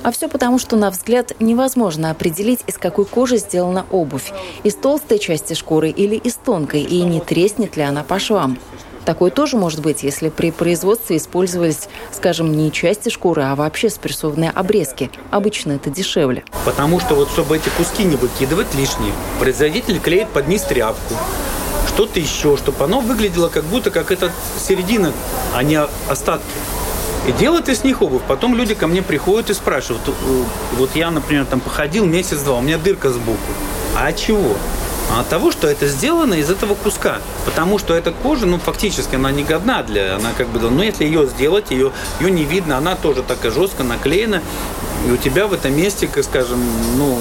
А 0.02 0.12
все 0.12 0.28
потому, 0.28 0.58
что 0.58 0.76
на 0.76 0.90
взгляд 0.90 1.32
невозможно 1.40 2.10
определить, 2.10 2.60
из 2.66 2.78
какой 2.78 3.04
кожи 3.04 3.38
сделана 3.38 3.86
обувь. 3.90 4.32
Из 4.62 4.74
толстой 4.74 5.18
части 5.18 5.54
шкуры 5.54 5.90
или 5.90 6.16
из 6.16 6.34
тонкой, 6.34 6.82
и 6.82 7.02
не 7.02 7.20
треснет 7.20 7.76
ли 7.76 7.82
она 7.82 8.02
по 8.04 8.18
швам. 8.18 8.58
Такое 9.06 9.30
тоже 9.30 9.56
может 9.56 9.80
быть, 9.80 10.02
если 10.02 10.30
при 10.30 10.50
производстве 10.50 11.16
использовались, 11.16 11.88
скажем, 12.10 12.56
не 12.56 12.72
части 12.72 13.08
шкуры, 13.08 13.42
а 13.42 13.54
вообще 13.54 13.88
спрессованные 13.88 14.50
обрезки. 14.50 15.12
Обычно 15.30 15.72
это 15.72 15.90
дешевле. 15.90 16.44
Потому 16.64 16.98
что 16.98 17.14
вот 17.14 17.30
чтобы 17.30 17.56
эти 17.56 17.68
куски 17.76 18.02
не 18.02 18.16
выкидывать 18.16 18.74
лишние, 18.74 19.12
производитель 19.38 20.00
клеит 20.00 20.28
под 20.30 20.48
низ 20.48 20.62
тряпку, 20.62 21.14
что-то 21.86 22.18
еще, 22.18 22.56
чтобы 22.56 22.84
оно 22.84 23.00
выглядело 23.00 23.48
как 23.48 23.62
будто 23.64 23.92
как 23.92 24.10
это 24.10 24.32
середина, 24.60 25.12
а 25.54 25.62
не 25.62 25.80
остатки. 26.08 26.44
И 27.26 27.32
делают 27.32 27.68
из 27.68 27.82
них 27.82 28.02
обувь. 28.02 28.22
Потом 28.28 28.54
люди 28.54 28.74
ко 28.74 28.86
мне 28.86 29.02
приходят 29.02 29.50
и 29.50 29.54
спрашивают. 29.54 30.02
«Э, 30.08 30.12
вот 30.76 30.94
я, 30.94 31.10
например, 31.10 31.44
там 31.44 31.60
походил 31.60 32.06
месяц-два, 32.06 32.58
у 32.58 32.60
меня 32.60 32.78
дырка 32.78 33.10
сбоку. 33.10 33.38
А 33.96 34.08
от 34.08 34.16
чего? 34.16 34.54
А 35.10 35.20
от 35.20 35.28
того, 35.28 35.50
что 35.50 35.68
это 35.68 35.86
сделано 35.86 36.34
из 36.34 36.50
этого 36.50 36.74
куска. 36.74 37.18
Потому 37.44 37.78
что 37.78 37.94
эта 37.94 38.12
кожа, 38.12 38.46
ну, 38.46 38.58
фактически, 38.58 39.16
она 39.16 39.30
не 39.32 39.44
годна 39.44 39.82
для... 39.82 40.16
Она 40.16 40.30
как 40.36 40.48
бы... 40.48 40.58
Ну, 40.58 40.82
если 40.82 41.04
ее 41.04 41.26
сделать, 41.26 41.70
ее, 41.70 41.92
ее 42.20 42.30
не 42.30 42.44
видно, 42.44 42.76
она 42.76 42.94
тоже 42.96 43.22
такая 43.22 43.50
жестко 43.50 43.82
наклеена. 43.82 44.42
И 45.06 45.10
у 45.10 45.16
тебя 45.16 45.46
в 45.46 45.52
этом 45.52 45.76
месте, 45.76 46.08
скажем, 46.22 46.60
ну, 46.96 47.18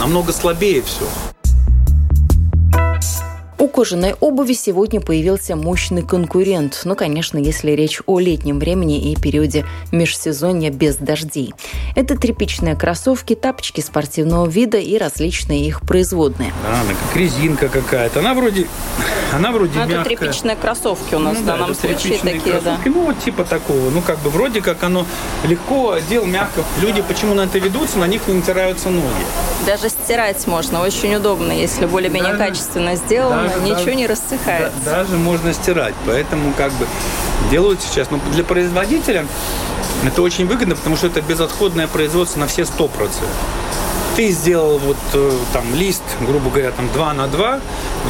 намного 0.00 0.32
слабее 0.32 0.82
все. 0.82 1.06
У 3.74 3.76
кожаной 3.76 4.14
обуви 4.20 4.52
сегодня 4.52 5.00
появился 5.00 5.56
мощный 5.56 6.02
конкурент. 6.02 6.82
Ну, 6.84 6.94
конечно, 6.94 7.38
если 7.38 7.72
речь 7.72 8.00
о 8.06 8.20
летнем 8.20 8.60
времени 8.60 9.10
и 9.10 9.16
периоде 9.16 9.66
межсезонья 9.90 10.70
без 10.70 10.94
дождей. 10.94 11.52
Это 11.96 12.16
тряпичные 12.16 12.76
кроссовки, 12.76 13.34
тапочки 13.34 13.80
спортивного 13.80 14.48
вида 14.48 14.78
и 14.78 14.96
различные 14.96 15.66
их 15.66 15.80
производные. 15.80 16.52
Да, 16.62 16.82
она 16.82 16.90
как 16.90 17.16
резинка 17.16 17.68
какая-то. 17.68 18.20
Она 18.20 18.34
вроде, 18.34 18.68
она 19.32 19.50
вроде 19.50 19.72
ну, 19.72 19.86
мягкая. 19.86 20.00
это 20.02 20.08
тряпичные 20.08 20.54
кроссовки 20.54 21.16
у 21.16 21.18
нас 21.18 21.38
ну, 21.38 21.42
в 21.42 21.46
данном 21.46 21.74
случае 21.74 22.18
такие, 22.18 22.60
да. 22.64 22.78
Ну, 22.84 23.06
вот 23.06 23.18
типа 23.24 23.42
такого. 23.42 23.90
Ну, 23.90 24.02
как 24.02 24.20
бы 24.20 24.30
вроде 24.30 24.62
как 24.62 24.84
оно 24.84 25.04
легко, 25.48 25.94
одел 25.94 26.26
мягко. 26.26 26.62
Люди 26.80 27.02
почему 27.02 27.34
на 27.34 27.40
это 27.40 27.58
ведутся, 27.58 27.98
на 27.98 28.06
них 28.06 28.28
не 28.28 28.34
натираются 28.34 28.88
ноги. 28.88 29.24
Даже 29.66 29.88
стирать 29.88 30.46
можно, 30.46 30.80
очень 30.80 31.16
удобно, 31.16 31.50
если 31.50 31.86
более-менее 31.86 32.36
качественно 32.36 32.94
сделано. 32.94 33.48
Даже 33.48 33.63
ничего 33.64 33.92
не 33.92 34.06
рассыхается. 34.06 34.78
Да, 34.84 34.90
даже 35.04 35.16
можно 35.16 35.52
стирать. 35.52 35.94
Поэтому 36.06 36.52
как 36.56 36.72
бы 36.72 36.86
делают 37.50 37.82
сейчас. 37.82 38.10
Но 38.10 38.20
для 38.32 38.44
производителя 38.44 39.26
это 40.04 40.22
очень 40.22 40.46
выгодно, 40.46 40.74
потому 40.74 40.96
что 40.96 41.06
это 41.06 41.20
безотходное 41.22 41.88
производство 41.88 42.40
на 42.40 42.46
все 42.46 42.62
100%. 42.62 42.90
Ты 44.16 44.30
сделал 44.30 44.78
вот 44.78 44.96
э, 45.14 45.38
там 45.52 45.74
лист, 45.74 46.02
грубо 46.20 46.48
говоря, 46.48 46.70
там 46.70 46.88
2 46.92 47.14
на 47.14 47.26
2, 47.26 47.60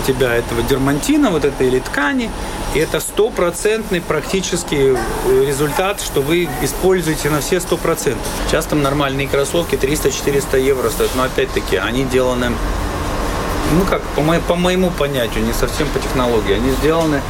у 0.03 0.07
тебя 0.07 0.35
этого 0.35 0.63
дермантина, 0.63 1.31
вот 1.31 1.47
этой 1.47 1.69
или 1.69 1.79
ткани, 1.79 2.31
и 2.75 2.79
это 2.79 3.01
стопроцентный 3.01 4.03
практически 4.03 4.75
э, 4.75 5.45
результат, 5.47 6.03
что 6.03 6.21
вы 6.21 6.47
используете 6.61 7.31
на 7.31 7.41
все 7.41 7.57
100%. 7.57 8.17
Сейчас 8.47 8.67
там 8.67 8.83
нормальные 8.83 9.29
кроссовки 9.29 9.77
300-400 9.77 10.61
евро 10.61 10.91
стоят, 10.91 11.13
но 11.15 11.23
опять-таки 11.23 11.77
они 11.77 12.05
деланы 12.05 12.53
ну 13.73 13.85
как, 13.85 14.03
по, 14.17 14.21
мо- 14.21 14.41
по 14.47 14.55
моему 14.55 14.91
понятию, 14.91 15.45
не 15.45 15.53
совсем 15.53 15.89
по 15.89 15.99
технологии. 15.99 16.55
Они 16.55 16.71
сделаны, 16.73 17.21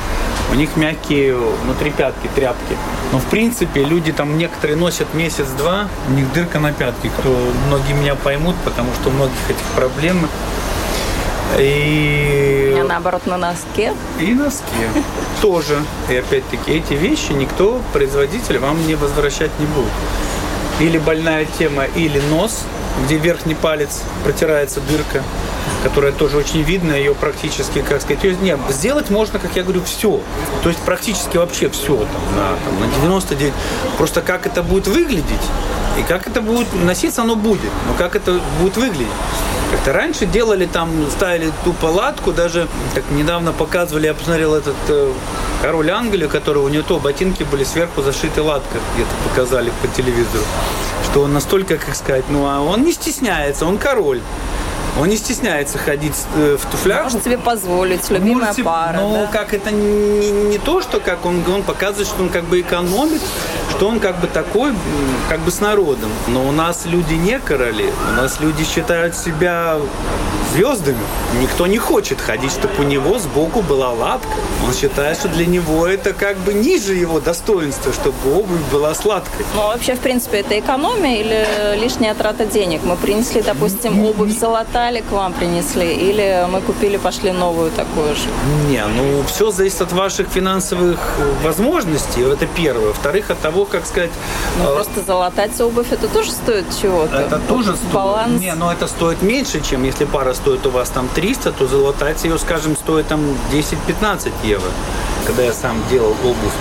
у 0.51 0.55
них 0.55 0.77
мягкие 0.77 1.37
внутри 1.37 1.91
пятки, 1.91 2.29
тряпки. 2.35 2.77
Но 3.13 3.19
в 3.19 3.25
принципе 3.25 3.85
люди 3.85 4.13
там 4.13 4.37
некоторые 4.37 4.77
носят 4.77 5.13
месяц-два, 5.15 5.89
у 6.09 6.13
них 6.13 6.33
дырка 6.33 6.59
на 6.59 6.73
пятке. 6.73 7.11
Кто, 7.19 7.37
многие 7.69 7.93
меня 7.93 8.15
поймут, 8.15 8.57
потому 8.65 8.93
что 8.95 9.09
у 9.09 9.13
многих 9.13 9.39
этих 9.49 9.65
проблем. 9.77 10.27
И... 11.59 12.77
А 12.81 12.85
наоборот 12.85 13.27
на 13.27 13.37
носке? 13.37 13.93
И 14.19 14.35
носке 14.35 14.89
тоже. 15.41 15.79
И 16.11 16.17
опять-таки 16.17 16.73
эти 16.73 16.95
вещи 16.95 17.33
никто, 17.33 17.81
производитель, 17.93 18.59
вам 18.59 18.85
не 18.87 18.95
возвращать 18.95 19.51
не 19.59 19.67
будет. 19.67 19.93
Или 20.81 20.99
больная 20.99 21.47
тема, 21.59 21.85
или 21.85 22.21
нос, 22.31 22.65
где 23.05 23.17
верхний 23.17 23.55
палец 23.55 24.03
протирается 24.25 24.81
дырка 24.81 25.23
которая 25.85 26.13
тоже 26.13 26.39
очень 26.39 26.63
видна, 26.63 26.95
ее 26.95 27.15
практически, 27.15 27.83
как 27.83 28.01
сказать, 28.01 28.25
ее, 28.25 28.37
нет, 28.41 28.59
сделать 28.71 29.11
можно, 29.11 29.39
как 29.39 29.55
я 29.55 29.63
говорю, 29.63 29.83
все. 29.85 30.21
То 30.63 30.71
есть 30.71 30.81
практически 30.81 31.37
вообще 31.37 31.69
все 31.69 31.97
там, 31.97 32.37
на, 32.37 32.57
там, 32.65 32.81
на 32.81 32.87
99. 33.03 33.53
Просто 33.99 34.23
как 34.23 34.47
это 34.47 34.63
будет 34.63 34.89
выглядеть, 34.89 35.25
И 36.01 36.03
как 36.03 36.27
это 36.27 36.41
будет 36.41 36.69
носиться, 36.73 37.23
оно 37.23 37.37
будет. 37.37 37.71
Но 37.87 37.95
как 37.99 38.17
это 38.17 38.41
будет 38.61 38.77
выглядеть? 38.79 39.07
Как-то 39.71 39.93
раньше 39.93 40.25
делали 40.27 40.67
там, 40.67 40.91
ставили 41.11 41.53
ту 41.65 41.73
палатку, 41.75 42.33
даже 42.33 42.67
как 42.95 43.05
недавно 43.11 43.53
показывали, 43.53 44.07
я 44.07 44.15
посмотрел 44.15 44.55
этот 44.55 44.77
э, 44.89 45.13
король 45.63 45.91
Англии, 45.91 46.27
у 46.27 46.29
которого 46.29 46.65
у 46.65 46.69
него 46.69 46.85
то 46.87 46.99
ботинки 46.99 47.43
были 47.43 47.65
сверху 47.65 48.01
зашиты 48.01 48.41
латкой, 48.41 48.81
где-то 48.95 49.11
показали 49.29 49.73
по 49.83 49.89
телевизору, 49.89 50.45
что 51.11 51.23
он 51.23 51.35
настолько, 51.35 51.77
как 51.77 51.95
сказать, 51.95 52.25
ну 52.29 52.47
а 52.47 52.61
он 52.61 52.85
не 52.85 52.93
стесняется, 52.93 53.67
он 53.67 53.79
король. 53.79 54.21
Он 54.99 55.09
не 55.09 55.17
стесняется 55.17 55.79
ходить 55.79 56.15
э, 56.37 56.57
в 56.61 56.67
туфлях. 56.71 57.05
Может 57.05 57.25
себе 57.25 57.39
позволить, 57.39 58.09
любимая 58.11 58.47
Можете- 58.47 58.63
пара. 58.63 58.99
Ну, 59.01 59.15
да? 59.15 59.27
как 59.27 59.53
это 59.53 59.71
не, 59.73 60.31
не 60.31 60.59
то, 60.59 60.81
что 60.83 61.01
как 61.01 61.27
он, 61.27 61.43
он 61.53 61.63
показывает, 61.65 62.07
что 62.07 62.23
он 62.23 62.29
как 62.29 62.45
бы 62.45 62.61
экономит, 62.61 63.21
что 63.71 63.89
он 63.89 63.99
как 63.99 64.21
бы 64.21 64.29
такой, 64.29 64.73
как 65.29 65.41
бы 65.41 65.51
с 65.51 65.61
народом. 65.61 66.11
Но 66.29 66.47
у 66.47 66.53
нас 66.53 66.85
люди 66.87 67.15
не 67.15 67.41
короли, 67.41 67.91
у 68.13 68.17
нас 68.17 68.41
люди 68.41 68.65
считают 68.65 69.17
себя 69.17 69.79
звездами. 70.55 70.99
Никто 71.41 71.67
не 71.67 71.79
хочет 71.79 72.21
ходить, 72.21 72.53
чтобы 72.53 72.73
у 72.79 72.83
него 72.83 73.19
сбоку 73.19 73.63
была 73.63 73.91
лапка. 73.91 74.29
Он 74.67 74.73
считает, 74.73 75.19
что 75.19 75.29
для 75.29 75.47
него 75.47 75.87
это 75.87 76.13
как 76.13 76.37
бы 76.39 76.55
ниже 76.55 76.95
его 76.95 77.21
достоинства, 77.21 77.93
чтобы 77.93 78.15
обувь 78.39 78.61
была 78.73 78.95
сладкой. 78.95 79.45
Ну, 79.55 79.63
вообще, 79.63 79.95
в 79.95 80.01
принципе, 80.01 80.39
это 80.39 80.59
экономия 80.59 81.17
или 81.21 81.47
лишняя 81.77 82.15
трата 82.15 82.47
денег? 82.47 82.81
Мы 82.85 82.97
принесли, 82.97 83.43
допустим, 83.43 84.05
обувь 84.05 84.39
залатали, 84.39 85.01
к 85.01 85.13
вам 85.13 85.33
принесли, 85.33 85.93
или 85.93 86.47
мы 86.51 86.61
купили, 86.61 86.97
пошли 86.97 87.33
новую 87.33 87.71
такую 87.71 88.15
же? 88.15 88.23
Не, 88.69 88.85
ну 88.87 89.23
все 89.27 89.51
зависит 89.51 89.81
от 89.83 89.93
ваших 89.93 90.29
финансовых 90.29 90.99
возможностей, 91.43 92.23
это 92.23 92.47
первое. 92.47 92.87
Во-вторых, 92.89 93.31
от 93.31 93.41
того, 93.41 93.65
как 93.65 93.87
сказать, 93.87 94.11
Ну, 94.59 94.71
э, 94.71 94.75
просто 94.75 95.01
залатать 95.07 95.61
обувь, 95.61 95.93
это 95.93 96.07
тоже 96.09 96.31
стоит 96.31 96.65
чего-то. 96.81 97.17
Это 97.17 97.39
тоже 97.49 97.75
стоит. 97.77 97.93
Баланс. 97.93 98.41
Не, 98.41 98.55
но 98.55 98.73
это 98.73 98.87
стоит 98.87 99.23
меньше, 99.23 99.61
чем 99.61 99.85
если 99.85 100.05
пара 100.05 100.35
стоит 100.45 100.67
у 100.67 100.71
вас 100.71 100.91
там 100.91 101.09
300, 101.15 101.53
то 101.53 101.67
золотать 101.67 102.23
ее, 102.23 102.39
скажем, 102.39 102.77
стоит 102.77 103.09
там 103.09 103.21
10-15 103.51 104.31
евро. 104.45 104.69
Когда 105.27 105.43
я 105.43 105.55
сам 105.55 105.83
делал 105.89 106.15
обувь, 106.23 106.53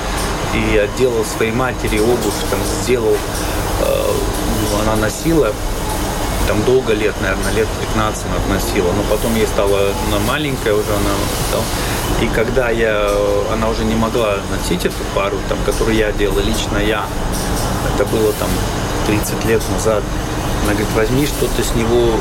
и 0.54 0.74
я 0.74 0.88
делал 0.98 1.26
своей 1.26 1.52
матери 1.52 2.00
обувь, 2.00 2.34
там 2.50 2.60
сделал, 2.82 3.12
э, 3.12 4.12
ну, 4.72 4.82
она 4.84 4.96
носила, 4.96 5.52
там 6.48 6.64
долго 6.64 6.94
лет, 6.94 7.14
наверное, 7.22 7.52
лет 7.52 7.68
15 7.94 8.24
она 8.26 8.56
носила, 8.56 8.90
но 8.94 9.04
потом 9.10 9.36
ей 9.36 9.48
стала 9.48 9.90
она 10.08 10.20
маленькая 10.26 10.74
уже, 10.74 10.90
она 10.90 11.16
стала. 11.50 11.64
И 12.22 12.28
когда 12.34 12.70
я, 12.70 13.12
она 13.52 13.68
уже 13.68 13.84
не 13.84 13.96
могла 13.96 14.38
носить 14.50 14.86
эту 14.86 15.04
пару, 15.14 15.36
там, 15.50 15.58
которую 15.66 15.98
я 15.98 16.14
делал, 16.14 16.40
лично 16.40 16.78
я, 16.78 17.04
это 17.94 18.06
было 18.06 18.32
там 18.40 18.50
30 19.08 19.44
лет 19.44 19.62
назад, 19.74 20.04
она 20.64 20.72
говорит, 20.72 20.88
возьми 20.96 21.26
что-то 21.26 21.62
с 21.62 21.76
него 21.76 22.14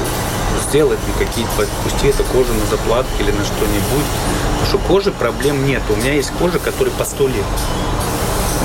сделать, 0.63 0.99
ну, 1.07 1.25
какие-то, 1.25 1.69
пусти 1.85 2.09
это 2.09 2.23
кожу 2.25 2.53
на 2.55 2.67
заплатки 2.67 3.21
или 3.21 3.31
на 3.31 3.45
что-нибудь. 3.45 4.07
Потому 4.61 4.67
что 4.67 4.79
кожи 4.79 5.11
проблем 5.13 5.67
нет. 5.67 5.83
У 5.91 5.97
меня 5.97 6.15
есть 6.15 6.31
кожа, 6.39 6.59
которая 6.59 6.95
по 6.95 7.05
100 7.05 7.29
лет. 7.29 7.45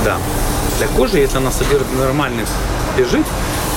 Да. 0.06 0.18
Для 0.77 0.88
кожи, 0.88 1.18
если 1.18 1.38
она 1.38 1.51
содержит 1.51 1.88
нормальный 1.98 2.46
лежит, 2.98 3.25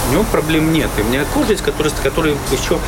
у 0.09 0.13
него 0.13 0.25
проблем 0.25 0.73
нет. 0.73 0.89
И 0.99 1.03
у 1.03 1.05
меня 1.05 1.25
кожа 1.35 1.53
есть, 1.53 1.63
которая, 1.63 1.93
которые 2.03 2.37
еще 2.53 2.79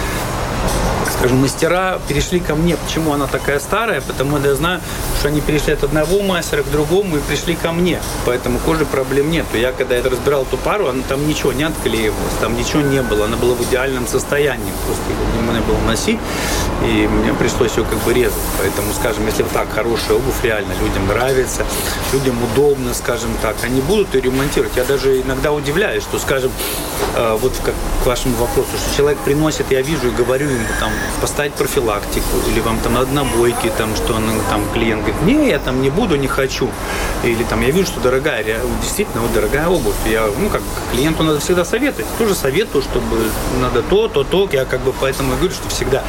скажем, 1.22 1.38
мастера 1.40 2.00
перешли 2.08 2.40
ко 2.40 2.56
мне. 2.56 2.76
Почему 2.76 3.12
она 3.12 3.28
такая 3.28 3.60
старая? 3.60 4.00
Потому 4.00 4.38
что 4.38 4.48
я 4.48 4.54
знаю, 4.56 4.80
что 5.22 5.28
они 5.28 5.40
перешли 5.40 5.72
от 5.72 5.84
одного 5.84 6.20
мастера 6.20 6.64
к 6.64 6.70
другому 6.72 7.16
и 7.16 7.20
пришли 7.20 7.54
ко 7.54 7.70
мне. 7.70 8.00
Поэтому 8.26 8.58
кожи 8.58 8.84
проблем 8.84 9.30
нет. 9.30 9.46
Я 9.54 9.70
когда 9.70 9.94
это 9.94 10.10
разбирал 10.10 10.42
эту 10.42 10.56
пару, 10.56 10.88
она, 10.88 11.04
там 11.08 11.28
ничего 11.28 11.52
не 11.52 11.62
отклеивалось, 11.62 12.32
там 12.40 12.56
ничего 12.56 12.82
не 12.82 13.02
было. 13.02 13.26
Она 13.26 13.36
была 13.36 13.54
в 13.54 13.62
идеальном 13.62 14.08
состоянии. 14.08 14.72
Просто 14.84 15.04
не 15.36 15.42
можно 15.46 15.62
было 15.62 15.78
носить, 15.86 16.18
и 16.84 17.06
мне 17.06 17.32
пришлось 17.34 17.76
ее 17.76 17.84
как 17.84 17.98
бы 18.00 18.12
резать. 18.12 18.38
Поэтому, 18.58 18.92
скажем, 18.92 19.26
если 19.26 19.42
вот 19.42 19.52
так 19.52 19.70
хорошая 19.70 20.16
обувь 20.16 20.42
реально 20.42 20.72
людям 20.80 21.06
нравится, 21.06 21.64
людям 22.12 22.36
удобно, 22.42 22.94
скажем 22.94 23.30
так, 23.40 23.56
они 23.62 23.80
будут 23.80 24.14
ее 24.14 24.22
ремонтировать. 24.22 24.76
Я 24.76 24.84
даже 24.84 25.20
иногда 25.20 25.52
удивляюсь, 25.52 26.02
что, 26.02 26.18
скажем, 26.18 26.50
э, 27.16 27.38
вот 27.40 27.52
как 27.64 27.74
к 28.02 28.06
вашему 28.06 28.36
вопросу, 28.36 28.70
что 28.76 28.96
человек 28.96 29.18
приносит, 29.20 29.70
я 29.70 29.82
вижу 29.82 30.08
и 30.08 30.10
говорю 30.10 30.48
ему 30.48 30.66
там 30.80 30.90
поставить 31.20 31.54
профилактику, 31.54 32.38
или 32.48 32.60
вам 32.60 32.78
там 32.80 32.94
надо 32.94 33.12
набойки, 33.12 33.70
там, 33.78 33.94
что 33.94 34.14
он, 34.14 34.24
там 34.50 34.62
клиент 34.72 35.04
говорит, 35.20 35.38
не, 35.38 35.50
я 35.50 35.58
там 35.58 35.82
не 35.82 35.90
буду, 35.90 36.16
не 36.16 36.28
хочу. 36.28 36.68
Или 37.24 37.44
там 37.44 37.60
я 37.62 37.70
вижу, 37.70 37.86
что 37.86 38.00
дорогая, 38.00 38.44
действительно, 38.80 39.22
вот 39.22 39.32
дорогая 39.32 39.68
обувь. 39.68 39.94
Я, 40.06 40.26
ну, 40.38 40.48
как 40.48 40.62
клиенту 40.92 41.22
надо 41.22 41.40
всегда 41.40 41.64
советовать. 41.64 42.06
Тоже 42.18 42.34
советую, 42.34 42.82
чтобы 42.82 43.18
надо 43.60 43.82
то, 43.82 44.08
то, 44.08 44.24
то. 44.24 44.48
Я 44.52 44.64
как 44.64 44.80
бы 44.80 44.92
поэтому 44.98 45.34
и 45.34 45.36
говорю, 45.36 45.54
что 45.54 45.68
всегда 45.68 46.02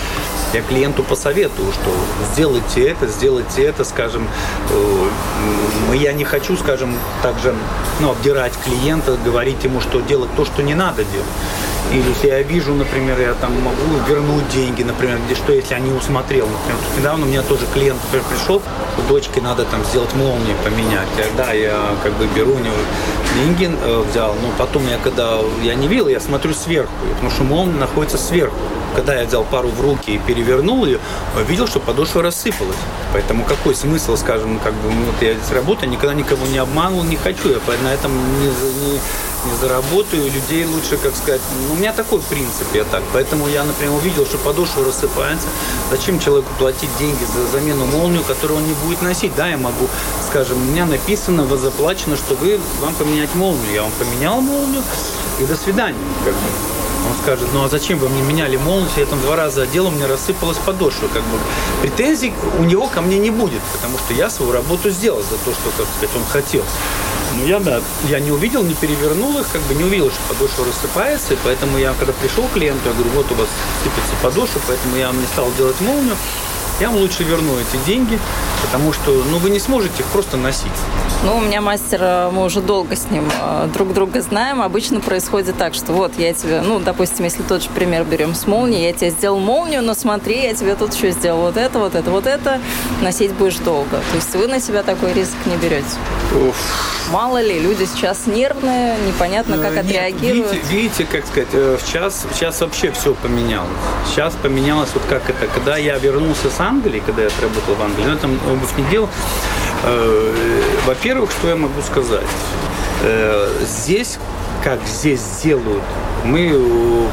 я 0.53 0.61
клиенту 0.61 1.03
посоветую, 1.03 1.71
что 1.71 1.91
сделайте 2.33 2.87
это, 2.87 3.07
сделайте 3.07 3.63
это, 3.63 3.83
скажем, 3.83 4.27
э, 4.69 5.95
я 5.95 6.13
не 6.13 6.23
хочу, 6.23 6.55
скажем, 6.57 6.95
также 7.21 7.55
ну, 7.99 8.11
обдирать 8.11 8.53
клиента, 8.63 9.17
говорить 9.23 9.63
ему, 9.63 9.81
что 9.81 10.01
делать 10.01 10.29
то, 10.35 10.45
что 10.45 10.61
не 10.61 10.75
надо 10.75 11.03
делать. 11.05 11.27
Или 11.93 12.09
если 12.09 12.27
я 12.27 12.41
вижу, 12.41 12.73
например, 12.73 13.19
я 13.19 13.35
там 13.35 13.53
могу 13.61 14.03
вернуть 14.09 14.49
деньги, 14.49 14.81
например, 14.81 15.19
где 15.25 15.35
что, 15.35 15.53
если 15.53 15.75
я 15.75 15.79
не 15.79 15.91
усмотрел. 15.91 16.47
Например, 16.47 16.81
недавно 16.97 17.25
у 17.25 17.29
меня 17.29 17.43
тоже 17.43 17.67
клиент 17.71 17.99
например, 18.05 18.25
пришел, 18.29 18.61
у 18.97 19.01
дочки 19.07 19.39
надо 19.39 19.63
там 19.65 19.83
сделать 19.85 20.11
молнию 20.15 20.55
поменять. 20.63 21.07
Тогда 21.15 21.53
я 21.53 21.79
как 22.01 22.13
бы 22.13 22.25
беру 22.35 22.55
у 22.55 22.59
него 22.59 22.75
деньги, 23.35 23.69
э, 23.71 24.03
взял, 24.09 24.33
но 24.33 24.49
потом 24.57 24.87
я 24.87 24.97
когда 24.97 25.37
я 25.61 25.75
не 25.75 25.87
видел, 25.87 26.07
я 26.07 26.19
смотрю 26.19 26.55
сверху, 26.55 26.91
потому 27.13 27.29
что 27.29 27.43
молния 27.43 27.77
находится 27.77 28.17
сверху. 28.17 28.57
Когда 28.95 29.19
я 29.19 29.25
взял 29.25 29.43
пару 29.43 29.69
в 29.69 29.81
руки 29.81 30.11
и 30.11 30.17
перевернул 30.19 30.85
ее, 30.85 30.99
видел, 31.47 31.67
что 31.67 31.79
подошва 31.79 32.21
рассыпалась. 32.21 32.77
Поэтому 33.11 33.43
какой 33.43 33.75
смысл, 33.75 34.15
скажем, 34.17 34.59
как 34.63 34.73
бы, 34.73 34.89
ну, 34.89 35.05
вот 35.05 35.21
я 35.21 35.33
здесь 35.33 35.51
работаю, 35.51 35.91
никогда 35.91 36.13
никого 36.13 36.45
не 36.47 36.59
обманывал, 36.59 37.03
не 37.03 37.15
хочу. 37.15 37.49
Я 37.49 37.59
на 37.83 37.93
этом 37.93 38.11
не, 38.39 38.45
не, 38.45 38.99
не 39.45 39.55
заработаю, 39.59 40.31
людей 40.31 40.65
лучше, 40.65 40.97
как 40.97 41.15
сказать, 41.15 41.41
ну, 41.67 41.73
у 41.73 41.77
меня 41.77 41.93
такой 41.93 42.19
принцип, 42.21 42.67
я 42.73 42.83
так. 42.83 43.03
Поэтому 43.13 43.47
я, 43.47 43.63
например, 43.63 43.93
увидел, 43.93 44.25
что 44.25 44.37
подошва 44.37 44.85
рассыпается. 44.85 45.47
Зачем 45.91 46.19
человеку 46.19 46.49
платить 46.57 46.89
деньги 46.97 47.23
за 47.23 47.47
замену 47.47 47.85
молнию, 47.85 48.23
которую 48.23 48.59
он 48.59 48.67
не 48.67 48.73
будет 48.85 49.01
носить? 49.01 49.35
Да, 49.35 49.47
я 49.47 49.57
могу, 49.57 49.87
скажем, 50.27 50.57
у 50.57 50.71
меня 50.71 50.85
написано, 50.85 51.43
вас 51.43 51.59
заплачено, 51.59 52.15
что 52.15 52.35
вы, 52.35 52.59
вам 52.81 52.93
поменять 52.95 53.33
молнию. 53.35 53.73
Я 53.73 53.81
вам 53.83 53.91
поменял 53.99 54.41
молнию, 54.41 54.81
и 55.39 55.45
до 55.45 55.55
свидания. 55.55 55.97
Как 56.23 56.33
бы. 56.33 56.39
Он 57.05 57.17
скажет, 57.21 57.47
ну 57.53 57.65
а 57.65 57.69
зачем 57.69 57.99
вы 57.99 58.07
мне 58.07 58.21
меняли 58.21 58.55
молнию, 58.55 58.89
я 58.95 59.05
там 59.05 59.19
два 59.21 59.35
раза 59.35 59.63
одел, 59.63 59.87
у 59.87 59.91
меня 59.91 60.07
рассыпалась 60.07 60.57
подошва. 60.57 61.07
Как 61.13 61.21
бы. 61.23 61.37
Претензий 61.81 62.33
у 62.59 62.63
него 62.63 62.87
ко 62.87 63.01
мне 63.01 63.17
не 63.17 63.29
будет, 63.29 63.61
потому 63.73 63.97
что 63.97 64.13
я 64.13 64.29
свою 64.29 64.51
работу 64.53 64.89
сделал 64.89 65.21
за 65.21 65.37
то, 65.37 65.51
что, 65.51 65.69
как 65.77 65.85
сказать, 65.97 66.15
он 66.15 66.23
хотел. 66.25 66.63
Ну, 67.37 67.45
я, 67.45 67.59
да, 67.59 67.81
я 68.09 68.19
не 68.19 68.31
увидел, 68.31 68.63
не 68.63 68.75
перевернул 68.75 69.37
их, 69.39 69.47
как 69.51 69.61
бы 69.63 69.73
не 69.73 69.83
увидел, 69.83 70.11
что 70.11 70.19
подошва 70.33 70.65
рассыпается, 70.65 71.33
и 71.33 71.37
поэтому 71.43 71.77
я, 71.77 71.93
когда 71.93 72.13
пришел 72.13 72.43
к 72.45 72.53
клиенту, 72.53 72.81
я 72.89 72.93
говорю, 72.93 73.09
вот 73.11 73.31
у 73.31 73.35
вас 73.35 73.47
сыпется 73.83 74.13
подошва, 74.21 74.61
поэтому 74.67 74.95
я 74.97 75.07
вам 75.07 75.19
не 75.19 75.27
стал 75.27 75.47
делать 75.57 75.79
молнию, 75.81 76.15
я 76.79 76.89
вам 76.89 76.97
лучше 76.97 77.23
верну 77.23 77.53
эти 77.57 77.77
деньги, 77.85 78.19
потому 78.61 78.93
что, 78.93 79.11
ну, 79.29 79.37
вы 79.37 79.51
не 79.51 79.59
сможете 79.59 80.01
их 80.01 80.05
просто 80.07 80.37
носить. 80.37 80.71
Ну, 81.23 81.37
у 81.37 81.39
меня 81.39 81.61
мастер, 81.61 81.99
э, 82.01 82.29
мы 82.31 82.43
уже 82.43 82.61
долго 82.61 82.95
с 82.95 83.09
ним 83.09 83.29
э, 83.41 83.69
друг 83.73 83.93
друга 83.93 84.21
знаем. 84.21 84.61
Обычно 84.61 84.99
происходит 84.99 85.57
так, 85.57 85.75
что 85.75 85.93
вот 85.93 86.17
я 86.17 86.33
тебе, 86.33 86.61
ну, 86.61 86.79
допустим, 86.79 87.25
если 87.25 87.43
тот 87.43 87.63
же 87.63 87.69
пример 87.69 88.03
берем 88.03 88.35
с 88.35 88.47
молнией, 88.47 88.87
я 88.87 88.93
тебе 88.93 89.11
сделал 89.11 89.39
молнию, 89.39 89.81
но 89.83 89.93
смотри, 89.93 90.41
я 90.41 90.53
тебе 90.53 90.75
тут 90.75 90.93
еще 90.93 91.11
сделал 91.11 91.41
вот 91.41 91.57
это, 91.57 91.79
вот 91.79 91.95
это, 91.95 92.11
вот 92.11 92.25
это, 92.25 92.59
носить 93.01 93.31
будешь 93.33 93.57
долго. 93.57 94.01
То 94.11 94.15
есть 94.15 94.35
вы 94.35 94.47
на 94.47 94.59
себя 94.59 94.83
такой 94.83 95.13
риск 95.13 95.35
не 95.45 95.55
берете. 95.55 95.85
Мало 97.13 97.39
ли, 97.43 97.59
люди 97.59 97.85
сейчас 97.85 98.25
нервные, 98.25 98.97
непонятно, 99.07 99.57
как 99.59 99.73
Э, 99.73 99.75
нет, 99.75 99.85
отреагируют. 99.85 100.51
Видите, 100.51 100.67
видите, 100.75 101.05
как 101.05 101.27
сказать, 101.27 101.49
э, 101.53 101.77
сейчас, 101.85 102.25
сейчас 102.33 102.59
вообще 102.61 102.91
все 102.91 103.13
поменялось. 103.13 103.69
Сейчас 104.09 104.33
поменялось 104.33 104.89
вот 104.95 105.03
как 105.07 105.29
это, 105.29 105.45
когда 105.53 105.77
я 105.77 105.99
вернулся 105.99 106.49
с 106.49 106.59
Англии, 106.59 107.03
когда 107.05 107.21
я 107.21 107.27
отработал 107.27 107.75
в 107.75 107.81
Англии, 107.83 108.05
но 108.05 108.15
там 108.15 108.39
обувь 108.51 108.75
не 108.77 108.83
делал. 108.85 109.09
Э, 109.83 110.33
Во-первых, 110.87 111.29
что 111.29 111.49
я 111.49 111.55
могу 111.55 111.83
сказать? 111.83 112.25
Э, 113.03 113.47
Здесь, 113.63 114.17
как 114.63 114.79
здесь 114.87 115.21
делают, 115.43 115.83
мы, 116.23 116.51
э, 116.53 117.07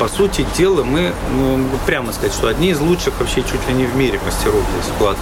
по 0.00 0.08
сути 0.08 0.46
дела, 0.56 0.82
мы, 0.84 1.12
ну, 1.34 1.64
прямо 1.86 2.12
сказать, 2.12 2.32
что 2.32 2.48
одни 2.48 2.70
из 2.70 2.80
лучших 2.80 3.18
вообще 3.18 3.42
чуть 3.42 3.66
ли 3.68 3.74
не 3.74 3.86
в 3.86 3.96
мире 3.96 4.20
мастеров 4.24 4.62
здесь 4.74 4.92
в. 4.98 5.16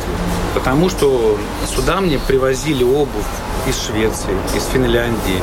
Потому 0.55 0.89
что 0.89 1.39
сюда 1.75 2.01
мне 2.01 2.19
привозили 2.19 2.85
обувь 2.85 3.25
из 3.69 3.81
Швеции, 3.87 4.37
из 4.57 4.65
Финляндии, 4.67 5.43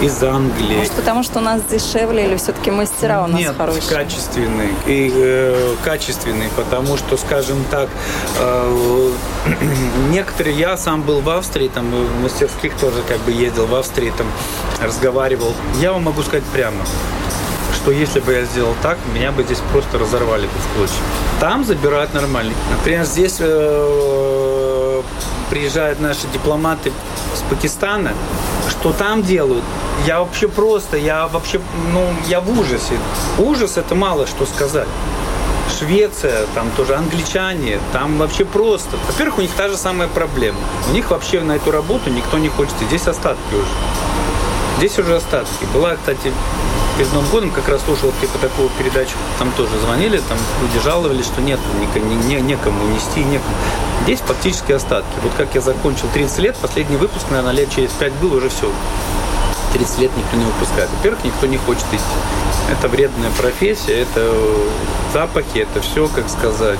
из 0.00 0.22
Англии. 0.22 0.76
Может, 0.76 0.92
потому 0.92 1.22
что 1.22 1.38
у 1.38 1.42
нас 1.42 1.62
дешевле 1.62 2.24
или 2.26 2.36
все-таки 2.36 2.70
мастера 2.70 3.22
у 3.22 3.26
нас 3.26 3.40
Нет, 3.40 3.54
хорошие? 3.56 3.82
качественные. 3.88 4.70
И 4.86 5.12
э, 5.14 5.74
качественные, 5.84 6.48
потому 6.56 6.96
что, 6.96 7.16
скажем 7.16 7.62
так, 7.70 7.88
э, 8.38 9.12
некоторые, 10.10 10.56
я 10.56 10.76
сам 10.76 11.02
был 11.02 11.20
в 11.20 11.28
Австрии, 11.28 11.68
там 11.68 11.90
в 11.90 12.22
мастерских 12.22 12.74
тоже 12.76 13.02
как 13.08 13.18
бы 13.20 13.32
ездил 13.32 13.66
в 13.66 13.74
Австрии, 13.74 14.12
там 14.16 14.26
разговаривал. 14.82 15.52
Я 15.80 15.92
вам 15.92 16.04
могу 16.04 16.22
сказать 16.22 16.44
прямо, 16.52 16.84
что 17.74 17.90
если 17.90 18.20
бы 18.20 18.32
я 18.32 18.44
сделал 18.44 18.74
так, 18.82 18.98
меня 19.14 19.32
бы 19.32 19.42
здесь 19.42 19.60
просто 19.72 19.98
разорвали 19.98 20.46
бы 20.46 20.52
в 20.52 20.76
клочья. 20.76 20.96
Там 21.40 21.64
забирают 21.64 22.14
нормально. 22.14 22.52
Например, 22.70 23.04
здесь 23.04 23.36
э, 23.38 25.02
приезжают 25.50 26.00
наши 26.00 26.26
дипломаты 26.32 26.92
с 27.34 27.40
Пакистана, 27.50 28.12
что 28.68 28.92
там 28.92 29.22
делают, 29.22 29.64
я 30.06 30.20
вообще 30.20 30.48
просто, 30.48 30.96
я 30.96 31.28
вообще, 31.28 31.60
ну, 31.92 32.06
я 32.26 32.40
в 32.40 32.58
ужасе. 32.58 32.98
Ужас 33.38 33.76
это 33.76 33.94
мало 33.94 34.26
что 34.26 34.46
сказать. 34.46 34.88
Швеция, 35.78 36.46
там 36.54 36.70
тоже 36.76 36.96
англичане, 36.96 37.78
там 37.92 38.18
вообще 38.18 38.44
просто. 38.44 38.96
Во-первых, 39.06 39.38
у 39.38 39.42
них 39.42 39.50
та 39.52 39.68
же 39.68 39.76
самая 39.76 40.08
проблема. 40.08 40.58
У 40.88 40.92
них 40.92 41.10
вообще 41.10 41.40
на 41.40 41.52
эту 41.52 41.70
работу 41.70 42.10
никто 42.10 42.38
не 42.38 42.48
хочет. 42.48 42.74
И 42.82 42.84
здесь 42.86 43.06
остатки 43.06 43.54
уже. 43.54 43.68
Здесь 44.78 44.98
уже 44.98 45.16
остатки. 45.16 45.64
Была, 45.72 45.94
кстати, 45.94 46.32
перед 46.96 47.12
Новым 47.12 47.30
годом 47.30 47.50
как 47.50 47.68
раз 47.68 47.82
слушал 47.82 48.12
типа 48.20 48.38
такую 48.38 48.68
передачу, 48.78 49.16
там 49.38 49.50
тоже 49.52 49.78
звонили, 49.78 50.20
там 50.28 50.38
люди 50.60 50.82
жаловались, 50.84 51.24
что 51.26 51.40
нет, 51.40 51.58
не, 51.94 52.14
не, 52.14 52.40
некому 52.42 52.84
нести, 52.88 53.20
некому. 53.20 53.54
Здесь 54.04 54.20
фактически 54.20 54.72
остатки. 54.72 55.10
Вот 55.22 55.32
как 55.36 55.54
я 55.54 55.60
закончил 55.60 56.08
30 56.12 56.38
лет, 56.40 56.56
последний 56.56 56.96
выпуск, 56.96 57.26
наверное, 57.30 57.52
лет 57.52 57.70
через 57.74 57.90
5 57.92 58.12
был, 58.14 58.34
уже 58.34 58.48
все. 58.48 58.70
30 59.72 59.98
лет 59.98 60.10
никто 60.16 60.36
не 60.36 60.44
выпускает. 60.44 60.88
Во-первых, 60.96 61.24
никто 61.24 61.46
не 61.46 61.56
хочет 61.56 61.84
идти. 61.92 62.02
Это 62.70 62.88
вредная 62.88 63.30
профессия, 63.30 64.02
это 64.02 64.32
запахи, 65.12 65.58
это 65.58 65.80
все, 65.80 66.08
как 66.08 66.28
сказать, 66.28 66.78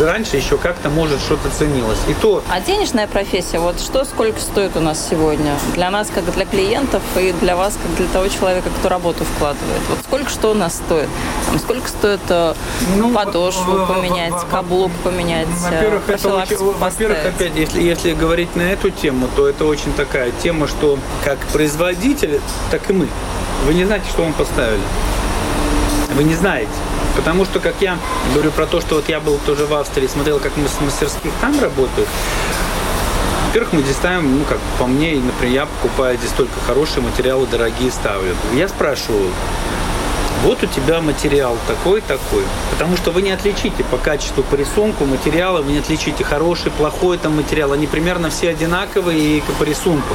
раньше 0.00 0.36
еще 0.36 0.56
как-то, 0.56 0.88
может, 0.88 1.20
что-то 1.20 1.50
ценилось. 1.50 1.98
И 2.08 2.14
то... 2.14 2.42
А 2.50 2.60
денежная 2.60 3.06
профессия, 3.06 3.58
вот 3.58 3.80
что, 3.80 4.04
сколько 4.04 4.40
стоит 4.40 4.76
у 4.76 4.80
нас 4.80 5.06
сегодня? 5.08 5.56
Для 5.74 5.90
нас, 5.90 6.08
как 6.12 6.32
для 6.32 6.44
клиентов, 6.44 7.02
и 7.16 7.32
для 7.40 7.56
вас, 7.56 7.78
как 7.80 7.94
для 7.96 8.06
того 8.08 8.28
человека, 8.28 8.68
кто 8.78 8.88
работу 8.88 9.24
вкладывает. 9.24 9.80
Вот 9.88 9.98
сколько 10.04 10.30
что 10.30 10.50
у 10.50 10.54
нас 10.54 10.74
стоит? 10.74 11.08
Там, 11.46 11.58
сколько 11.58 11.88
стоит 11.88 12.20
э, 12.28 12.54
ну, 12.96 13.12
подошву 13.12 13.86
поменять, 13.86 14.34
каблук 14.50 14.90
поменять, 15.02 15.48
Во-первых, 15.48 16.08
это 16.08 16.34
очень, 16.34 16.56
во-первых, 16.56 17.18
опять, 17.26 17.54
если, 17.54 17.82
если 17.82 18.12
говорить 18.14 18.56
на 18.56 18.62
эту 18.62 18.90
тему, 18.90 19.28
то 19.36 19.48
это 19.48 19.64
очень 19.64 19.92
такая 19.94 20.32
тема, 20.42 20.66
что 20.66 20.98
как 21.24 21.38
производитель, 21.52 22.40
так 22.70 22.88
и 22.90 22.92
мы. 22.92 23.08
Вы 23.66 23.74
не 23.74 23.84
знаете, 23.84 24.06
что 24.10 24.22
вам 24.22 24.32
поставили. 24.32 24.82
Вы 26.14 26.24
не 26.24 26.34
знаете. 26.34 26.70
Потому 27.16 27.44
что, 27.44 27.60
как 27.60 27.74
я 27.80 27.98
говорю 28.32 28.50
про 28.50 28.66
то, 28.66 28.80
что 28.80 28.96
вот 28.96 29.08
я 29.08 29.20
был 29.20 29.38
тоже 29.46 29.66
в 29.66 29.74
Австрии, 29.74 30.06
смотрел, 30.06 30.40
как 30.40 30.56
мы 30.56 30.68
с 30.68 30.80
мастерских 30.80 31.32
там 31.40 31.58
работают. 31.60 32.08
Во-первых, 33.46 33.72
мы 33.72 33.82
здесь 33.82 33.96
ставим, 33.96 34.38
ну, 34.38 34.44
как 34.44 34.58
по 34.78 34.86
мне, 34.86 35.14
например, 35.14 35.54
я 35.54 35.66
покупаю 35.66 36.18
здесь 36.18 36.32
только 36.32 36.58
хорошие 36.66 37.02
материалы, 37.02 37.46
дорогие 37.46 37.90
ставлю. 37.92 38.34
Я 38.52 38.66
спрашиваю, 38.68 39.30
вот 40.42 40.62
у 40.62 40.66
тебя 40.66 41.00
материал 41.00 41.56
такой-такой. 41.66 42.42
Потому 42.70 42.96
что 42.96 43.12
вы 43.12 43.22
не 43.22 43.30
отличите 43.30 43.82
по 43.84 43.96
качеству, 43.96 44.42
по 44.42 44.56
рисунку 44.56 45.06
материала, 45.06 45.62
вы 45.62 45.72
не 45.72 45.78
отличите 45.78 46.22
хороший, 46.22 46.70
плохой 46.70 47.16
там 47.16 47.36
материал. 47.36 47.72
Они 47.72 47.86
примерно 47.86 48.28
все 48.28 48.50
одинаковые 48.50 49.38
и 49.38 49.42
по 49.58 49.62
рисунку. 49.62 50.14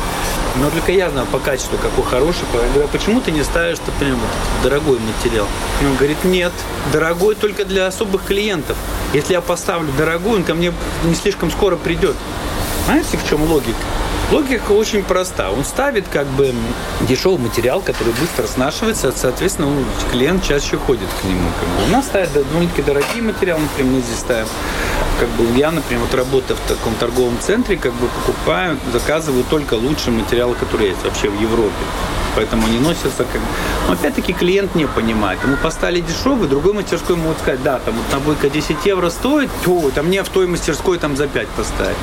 Но 0.56 0.70
только 0.72 0.92
я 0.92 1.10
знаю 1.10 1.28
по 1.28 1.40
качеству, 1.40 1.78
какой 1.78 2.04
хороший. 2.04 2.44
Я 2.54 2.60
говорю, 2.70 2.86
а 2.86 2.88
почему 2.88 3.22
ты 3.22 3.32
не 3.32 3.44
ставишь, 3.44 3.78
например, 3.86 4.16
вот 4.16 4.64
дорогой 4.64 5.00
материал? 5.00 5.48
И 5.82 5.86
он 5.86 5.96
говорит, 5.96 6.24
нет, 6.24 6.52
дорогой 6.92 7.36
только 7.36 7.66
для 7.66 7.88
особых 7.88 8.26
клиентов. 8.26 8.76
Если 9.14 9.34
я 9.34 9.42
поставлю 9.42 9.92
дорогой, 9.98 10.38
он 10.38 10.44
ко 10.44 10.54
мне 10.54 10.74
не 11.06 11.16
слишком 11.16 11.52
скоро 11.52 11.76
придет. 11.76 12.16
Знаете, 12.86 13.18
в 13.18 13.30
чем 13.30 13.44
логика? 13.44 13.78
Логика 14.32 14.74
очень 14.74 15.04
проста. 15.04 15.50
Он 15.50 15.66
ставит 15.66 16.08
как 16.08 16.28
бы 16.28 16.54
дешевый 17.02 17.40
материал, 17.40 17.82
который 17.82 18.14
быстро 18.14 18.46
снашивается, 18.46 19.12
соответственно, 19.16 19.84
клиент 20.12 20.44
чаще 20.44 20.78
ходит 20.78 21.08
к 21.20 21.24
нему. 21.24 21.50
Как 21.60 21.68
бы. 21.68 21.90
У 21.90 21.92
нас 21.92 22.06
ставят 22.06 22.32
довольно-таки 22.34 22.84
дорогие 22.84 23.24
материалы, 23.24 23.62
например, 23.64 23.94
мы 23.94 24.02
здесь 24.02 24.20
ставим. 24.20 24.46
Как 25.20 25.30
бы 25.30 25.58
я, 25.58 25.72
например, 25.72 26.04
вот 26.04 26.14
работая 26.14 26.56
в 26.56 26.60
таком 26.68 26.94
торговом 26.96 27.40
центре, 27.40 27.76
как 27.76 27.92
бы 27.94 28.08
покупаю, 28.08 28.78
заказываю 28.94 29.44
только 29.50 29.74
лучшие 29.74 30.14
материалы, 30.14 30.54
которые 30.54 30.92
есть 30.92 31.04
вообще 31.04 31.28
в 31.28 31.42
Европе. 31.42 31.74
Поэтому 32.36 32.68
они 32.68 32.78
носятся 32.78 33.24
как... 33.24 33.42
Но 33.88 33.94
опять-таки 33.94 34.34
клиент 34.34 34.76
не 34.76 34.86
понимает. 34.86 35.40
Ему 35.44 35.58
поставили 35.58 36.02
дешевый, 36.02 36.48
другой 36.48 36.74
мастерской 36.74 37.16
могут 37.16 37.40
сказать, 37.40 37.64
да, 37.64 37.80
там 37.80 37.96
вот 37.96 38.14
набойка 38.14 38.52
10 38.52 38.86
евро 38.86 39.10
стоит, 39.10 39.50
то, 39.66 39.90
там 39.90 40.06
мне 40.06 40.24
в 40.24 40.30
той 40.30 40.46
мастерской 40.46 41.00
там 41.00 41.18
за 41.18 41.28
5 41.28 41.48
поставить. 41.48 41.98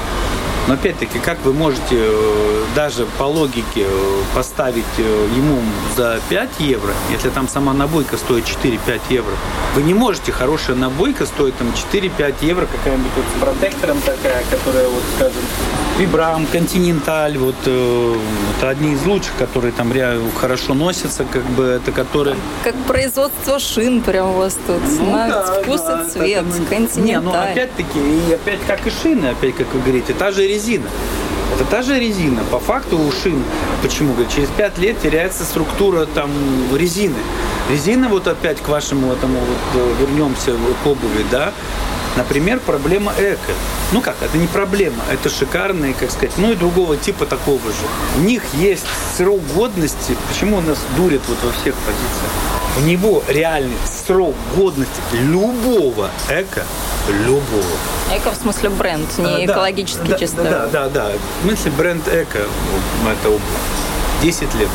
Но 0.69 0.75
опять-таки, 0.75 1.21
как 1.21 1.39
вы 1.45 1.53
можете 1.53 1.83
э, 1.93 2.65
даже 2.75 3.07
по 3.19 3.23
логике 3.23 3.85
э, 3.87 4.23
поставить 4.35 4.85
э, 4.99 5.29
ему 5.37 5.61
за 5.97 6.19
5 6.29 6.49
евро, 6.59 6.93
если 7.13 7.29
там 7.29 7.47
сама 7.47 7.73
набойка 7.73 8.17
стоит 8.17 8.45
4-5 8.45 9.01
евро? 9.11 9.33
Вы 9.77 9.83
не 9.83 9.95
можете, 9.95 10.33
хорошая 10.33 10.75
набойка 10.75 11.25
стоит 11.25 11.55
там 11.57 11.69
4-5 11.93 12.35
евро, 12.41 12.67
какая-нибудь 12.67 13.13
вот 13.15 13.25
с 13.25 13.41
протектором 13.41 14.01
такая, 14.01 14.43
которая 14.51 14.89
вот, 14.89 15.03
скажем, 15.17 15.43
Вибрам, 15.99 16.45
Континенталь, 16.47 17.39
вот 17.39 17.55
это 17.63 18.69
одни 18.69 18.93
из 18.93 19.07
лучших, 19.07 19.35
которые 19.39 19.73
там 19.73 19.93
реально 19.93 20.31
хорошо 20.33 20.75
носятся, 20.75 21.25
как 21.25 21.43
бы 21.51 21.65
это 21.65 21.91
которые... 21.91 22.37
Как 22.65 22.75
производство 22.87 23.59
шин 23.59 24.03
прям 24.03 24.31
у 24.31 24.33
вас 24.35 24.59
тут, 24.67 24.83
ну, 24.99 25.13
да, 25.13 25.43
вкус 25.63 25.81
да, 25.81 26.03
и 26.03 26.11
цвет, 26.11 26.45
это, 26.47 26.69
Континенталь. 26.69 27.03
Не, 27.03 27.21
ну 27.21 27.33
опять-таки, 27.33 27.99
и 27.99 28.33
опять 28.35 28.61
как 28.67 28.87
и 28.87 28.91
шины, 28.91 29.27
опять 29.29 29.57
как 29.57 29.73
вы 29.73 29.81
говорите, 29.81 30.13
та 30.13 30.33
же 30.33 30.47
резина. 30.57 30.89
Это 31.55 31.65
та 31.65 31.83
же 31.83 31.99
резина. 32.01 32.43
По 32.51 32.59
факту 32.59 32.99
у 32.99 33.13
шин, 33.13 33.43
почему? 33.83 34.13
Говорит, 34.13 34.33
через 34.35 34.49
5 34.49 34.79
лет 34.79 35.01
теряется 35.03 35.45
структура 35.45 36.07
там 36.07 36.31
резины. 36.75 37.19
Резина, 37.71 38.09
вот 38.09 38.27
опять 38.27 38.61
к 38.61 38.69
вашему 38.69 39.13
этому 39.13 39.39
вот 39.39 39.83
э, 39.83 39.95
вернемся 40.01 40.53
к 40.53 40.87
обуви, 40.87 41.25
да, 41.31 41.53
Например, 42.17 42.59
проблема 42.61 43.13
эко. 43.19 43.53
Ну 43.93 44.01
как, 44.01 44.17
это 44.23 44.37
не 44.39 44.47
проблема, 44.47 45.03
это 45.11 45.29
шикарные, 45.29 45.95
как 45.95 46.11
сказать, 46.11 46.33
ну 46.39 46.51
и 46.51 46.57
другого 46.57 46.97
типа 46.97 47.27
такого 47.27 47.61
же. 47.61 47.87
У 48.17 48.21
них 48.21 48.43
есть 48.55 48.85
срок 49.17 49.41
годности, 49.55 50.17
почему 50.29 50.57
у 50.57 50.61
нас 50.61 50.79
дурят 50.97 51.21
вот 51.29 51.39
во 51.45 51.53
всех 51.53 51.75
позициях? 51.75 52.33
У 52.79 52.81
него 52.81 53.23
реальный 53.29 53.77
срок 54.07 54.35
годности 54.55 55.01
любого 55.13 56.11
эко, 56.29 56.65
любого. 57.25 57.65
Эко 58.15 58.33
в 58.33 58.37
смысле 58.37 58.71
бренд, 58.71 59.07
не 59.19 59.25
а, 59.25 59.45
экологически 59.45 60.09
да, 60.09 60.19
чисто. 60.19 60.43
Да, 60.43 60.67
да, 60.67 60.89
да. 60.89 61.13
В 61.43 61.47
смысле 61.47 61.71
бренд 61.73 62.09
эко, 62.09 62.39
это 62.39 63.41
10 64.23 64.55
лет. 64.55 64.69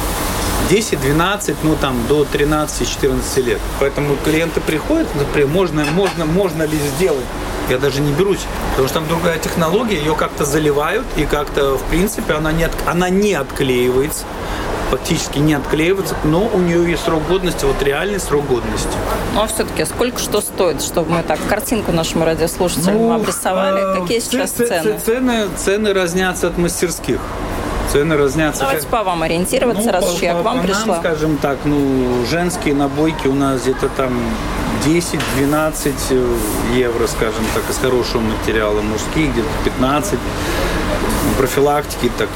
10, 0.69 1.01
12, 1.01 1.55
ну 1.63 1.75
там 1.75 1.95
до 2.07 2.23
13-14 2.23 3.41
лет. 3.41 3.59
Поэтому 3.79 4.15
клиенты 4.23 4.61
приходят, 4.61 5.07
например, 5.15 5.47
можно, 5.49 5.85
можно, 5.85 6.25
можно 6.25 6.63
ли 6.63 6.77
сделать 6.95 7.25
я 7.69 7.77
даже 7.77 8.01
не 8.01 8.11
берусь, 8.11 8.41
потому 8.71 8.87
что 8.87 8.99
там 8.99 9.07
другая 9.07 9.37
технология, 9.39 9.97
ее 9.97 10.15
как-то 10.15 10.45
заливают, 10.45 11.05
и 11.15 11.25
как-то, 11.25 11.77
в 11.77 11.83
принципе, 11.83 12.33
она 12.33 12.51
не, 12.51 12.65
от, 12.65 12.73
она 12.85 13.09
не 13.09 13.33
отклеивается, 13.33 14.25
фактически 14.89 15.39
не 15.39 15.53
отклеивается, 15.53 16.15
но 16.25 16.49
у 16.53 16.59
нее 16.59 16.89
есть 16.89 17.03
срок 17.03 17.25
годности, 17.27 17.63
вот 17.63 17.81
реальный 17.81 18.19
срок 18.19 18.45
годности. 18.47 18.89
Ну, 19.33 19.41
а 19.41 19.47
все-таки 19.47 19.85
сколько 19.85 20.19
что 20.19 20.41
стоит, 20.41 20.81
чтобы 20.81 21.11
мы 21.11 21.23
так 21.23 21.39
картинку 21.47 21.91
нашему 21.91 22.25
радиослушателям 22.25 22.97
ну, 22.97 23.13
обрисовали? 23.13 24.01
Какие 24.01 24.19
сейчас 24.19 24.51
цены? 24.51 24.99
Цены, 25.05 25.47
цены 25.57 25.93
разнятся 25.93 26.47
от 26.47 26.57
мастерских 26.57 27.19
цены 27.91 28.15
разнятся. 28.15 28.61
Давайте 28.61 28.87
по 28.87 29.03
вам 29.03 29.23
ориентироваться, 29.23 29.83
ну, 29.83 29.91
раз 29.91 30.05
по, 30.05 30.23
я 30.23 30.33
к 30.33 30.43
вам 30.43 30.59
по 30.59 30.63
пришла. 30.63 30.85
Нам, 30.85 30.99
скажем 30.99 31.37
так, 31.37 31.57
ну, 31.65 32.25
женские 32.29 32.73
набойки 32.73 33.27
у 33.27 33.33
нас 33.33 33.61
где-то 33.61 33.89
там 33.89 34.13
10-12 34.85 35.93
э, 36.09 36.37
евро, 36.73 37.07
скажем 37.07 37.45
так, 37.53 37.69
из 37.69 37.77
хорошего 37.77 38.21
материала. 38.21 38.81
Мужские 38.81 39.27
где-то 39.27 39.49
15 39.65 40.19
профилактики 41.37 42.11
так 42.17 42.29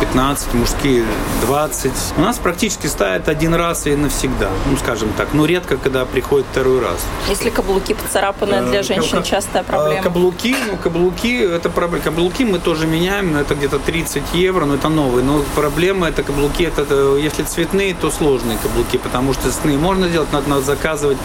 15, 0.00 0.54
мужские 0.54 1.04
20. 1.46 1.92
У 2.16 2.20
нас 2.20 2.38
практически 2.38 2.86
ставят 2.86 3.28
один 3.28 3.54
раз 3.54 3.86
и 3.86 3.94
навсегда, 3.94 4.50
ну 4.70 4.76
скажем 4.76 5.10
так, 5.16 5.28
но 5.32 5.46
редко, 5.46 5.76
когда 5.76 6.04
приходит 6.04 6.46
второй 6.50 6.80
раз. 6.80 7.04
Если 7.28 7.50
каблуки 7.50 7.94
поцарапаны 7.94 8.62
для 8.62 8.80
э, 8.80 8.82
женщин, 8.82 9.22
частая 9.22 9.62
проблема? 9.62 10.02
Каблуки, 10.02 10.56
ну 10.70 10.76
каблуки, 10.76 11.42
это 11.42 11.70
проблема. 11.70 12.04
Каблуки 12.04 12.44
мы 12.44 12.58
тоже 12.58 12.86
меняем, 12.86 13.32
но 13.32 13.40
это 13.40 13.54
где-то 13.54 13.78
30 13.78 14.22
евро, 14.34 14.64
но 14.64 14.74
это 14.74 14.88
новые. 14.88 15.24
Но 15.24 15.42
проблема 15.54 16.08
это 16.08 16.22
каблуки, 16.22 16.64
это 16.64 17.16
если 17.16 17.44
цветные, 17.44 17.94
то 17.94 18.10
сложные 18.10 18.58
каблуки, 18.58 18.98
потому 18.98 19.32
что 19.32 19.50
цветные 19.50 19.78
можно 19.78 20.08
делать, 20.08 20.32
надо, 20.32 20.48
надо 20.48 20.62
заказывать, 20.62 21.18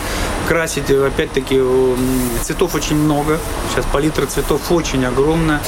красить. 0.47 0.89
Опять-таки 0.89 1.61
цветов 2.43 2.75
очень 2.75 2.95
много. 2.95 3.39
Сейчас 3.71 3.85
палитра 3.91 4.25
цветов 4.25 4.71
очень 4.71 5.05
огромная. 5.05 5.61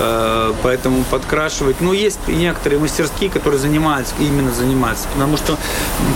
Э, 0.00 0.52
поэтому 0.62 1.02
подкрашивать. 1.04 1.80
Ну, 1.80 1.92
есть 1.92 2.20
некоторые 2.28 2.78
мастерские, 2.78 3.30
которые 3.30 3.58
занимаются, 3.58 4.14
именно 4.20 4.52
занимаются. 4.52 5.08
Потому 5.12 5.36
что, 5.36 5.56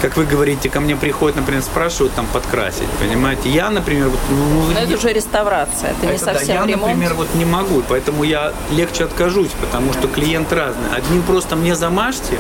как 0.01 0.17
вы 0.17 0.25
говорите, 0.25 0.69
ко 0.69 0.81
мне 0.81 0.95
приходят, 0.95 1.37
например, 1.37 1.63
спрашивают 1.63 2.15
там 2.15 2.27
подкрасить. 2.33 2.89
Понимаете? 3.01 3.49
Я, 3.51 3.71
например, 3.71 4.09
вот, 4.09 4.21
ну, 4.31 4.37
ну 4.37 4.73
Но 4.73 4.79
это 4.79 4.95
уже 4.95 5.13
реставрация, 5.13 5.91
это, 5.91 6.07
это 6.07 6.13
не 6.13 6.19
совсем 6.19 6.47
да, 6.47 6.63
я, 6.63 6.67
ремонт. 6.67 6.93
например, 6.93 7.15
вот 7.15 7.35
не 7.35 7.45
могу, 7.45 7.83
поэтому 7.89 8.23
я 8.23 8.53
легче 8.71 9.05
откажусь, 9.05 9.51
потому 9.61 9.93
что 9.93 10.07
клиент 10.07 10.53
разный. 10.53 10.95
Один 10.95 11.23
просто 11.23 11.57
мне 11.57 11.75
замажьте, 11.75 12.39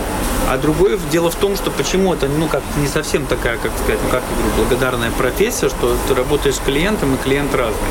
а 0.48 0.58
другой 0.58 0.98
дело 1.10 1.30
в 1.30 1.34
том, 1.34 1.56
что 1.56 1.70
почему 1.70 2.14
это, 2.14 2.28
ну, 2.28 2.46
как 2.46 2.62
не 2.76 2.86
совсем 2.86 3.26
такая, 3.26 3.56
как 3.56 3.72
сказать, 3.82 3.98
ну, 4.04 4.10
как 4.10 4.22
я 4.22 4.36
говорю, 4.36 4.52
благодарная 4.58 5.10
профессия, 5.10 5.68
что 5.68 5.96
ты 6.06 6.14
работаешь 6.14 6.56
с 6.56 6.60
клиентом, 6.60 7.14
и 7.14 7.18
клиент 7.18 7.54
разный. 7.54 7.88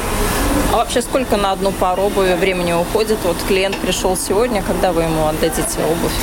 А 0.71 0.77
вообще 0.77 1.01
сколько 1.01 1.36
на 1.36 1.51
одну 1.51 1.73
пару 1.73 2.03
обуви 2.03 2.34
времени 2.34 2.71
уходит? 2.71 3.17
Вот 3.25 3.36
клиент 3.45 3.75
пришел 3.75 4.15
сегодня, 4.15 4.63
когда 4.63 4.93
вы 4.93 5.01
ему 5.01 5.27
отдадите 5.27 5.79
обувь? 5.84 6.13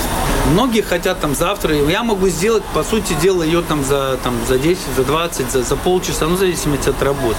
Многие 0.50 0.80
хотят 0.80 1.20
там 1.20 1.34
завтра. 1.34 1.74
Я 1.74 2.02
могу 2.02 2.28
сделать, 2.28 2.62
по 2.72 2.82
сути 2.82 3.12
дела, 3.20 3.42
ее 3.42 3.60
там 3.60 3.84
за, 3.84 4.18
там, 4.24 4.34
за 4.48 4.58
10, 4.58 4.80
за 4.96 5.04
20, 5.04 5.50
за, 5.50 5.62
за 5.62 5.76
полчаса, 5.76 6.26
ну, 6.28 6.36
в 6.36 6.38
зависимости 6.38 6.88
от 6.88 7.02
работы. 7.02 7.36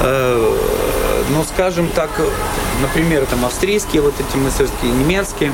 Э, 0.00 0.56
но, 1.30 1.44
скажем 1.44 1.88
так, 1.88 2.10
например, 2.82 3.24
там 3.26 3.44
австрийские 3.44 4.02
вот 4.02 4.14
эти 4.18 4.36
мастерские, 4.36 4.90
немецкие, 4.90 5.52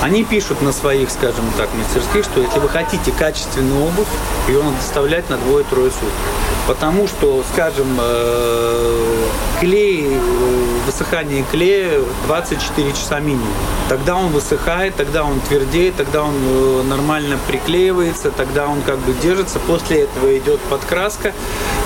они 0.00 0.24
пишут 0.24 0.62
на 0.62 0.72
своих, 0.72 1.10
скажем 1.10 1.44
так, 1.58 1.68
мастерских, 1.74 2.24
что 2.24 2.40
если 2.40 2.58
вы 2.58 2.70
хотите 2.70 3.12
качественную 3.12 3.84
обувь, 3.84 4.08
ее 4.48 4.62
надо 4.62 4.76
доставлять 4.76 5.28
на 5.28 5.36
двое-трое 5.36 5.90
суток. 5.90 6.53
Потому 6.66 7.06
что, 7.06 7.44
скажем, 7.52 7.98
э, 8.00 9.28
клей, 9.60 10.06
э, 10.06 10.64
высыхание 10.86 11.44
клея 11.50 12.00
24 12.26 12.92
часа 12.92 13.20
минимум. 13.20 13.52
Тогда 13.88 14.16
он 14.16 14.28
высыхает, 14.28 14.94
тогда 14.96 15.24
он 15.24 15.40
твердеет, 15.40 15.96
тогда 15.96 16.22
он 16.22 16.34
э, 16.34 16.82
нормально 16.84 17.38
приклеивается, 17.48 18.30
тогда 18.30 18.66
он 18.66 18.80
как 18.80 18.98
бы 18.98 19.12
держится. 19.12 19.58
После 19.58 20.02
этого 20.02 20.36
идет 20.38 20.58
подкраска. 20.70 21.32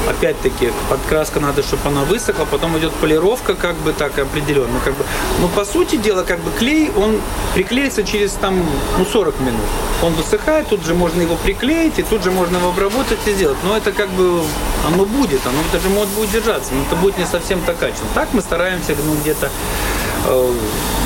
Опять-таки, 0.08 0.70
подкраска 0.88 1.40
надо, 1.40 1.62
чтобы 1.62 1.88
она 1.88 2.02
высохла, 2.02 2.44
потом 2.44 2.78
идет 2.78 2.92
полировка, 2.92 3.54
как 3.54 3.74
бы 3.76 3.92
так 3.92 4.16
определенно. 4.18 4.78
Как 4.84 4.94
бы. 4.94 5.04
Но 5.40 5.48
по 5.48 5.64
сути 5.64 5.96
дела, 5.96 6.22
как 6.22 6.38
бы 6.38 6.50
клей, 6.56 6.90
он 6.96 7.20
приклеится 7.54 8.04
через 8.04 8.32
там 8.32 8.62
ну, 8.96 9.04
40 9.04 9.40
минут. 9.40 9.60
Он 10.02 10.12
высыхает, 10.14 10.68
тут 10.68 10.84
же 10.84 10.94
можно 10.94 11.20
его 11.20 11.34
приклеить, 11.34 11.98
и 11.98 12.02
тут 12.02 12.22
же 12.22 12.30
можно 12.30 12.58
его 12.58 12.68
обработать 12.68 13.18
и 13.26 13.32
сделать. 13.32 13.58
Но 13.64 13.76
это 13.76 13.90
как 13.90 14.08
бы 14.10 14.42
оно 14.86 15.04
будет, 15.04 15.40
оно 15.46 15.58
даже 15.72 15.88
может 15.88 16.12
будет 16.14 16.30
держаться, 16.30 16.72
но 16.74 16.82
это 16.82 16.96
будет 16.96 17.18
не 17.18 17.26
совсем 17.26 17.60
так 17.62 17.78
качественно. 17.78 18.10
Так 18.14 18.28
мы 18.32 18.40
стараемся 18.40 18.94
ну, 19.04 19.14
где-то 19.16 19.50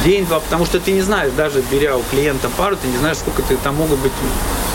день-два, 0.04 0.40
потому 0.40 0.66
что 0.66 0.80
ты 0.80 0.92
не 0.92 1.00
знаешь, 1.00 1.32
даже 1.36 1.62
беря 1.70 1.96
у 1.96 2.02
клиента 2.10 2.48
пару, 2.56 2.76
ты 2.76 2.88
не 2.88 2.96
знаешь, 2.98 3.18
сколько 3.18 3.42
ты 3.42 3.56
там 3.56 3.76
могут 3.76 3.98
быть 4.00 4.12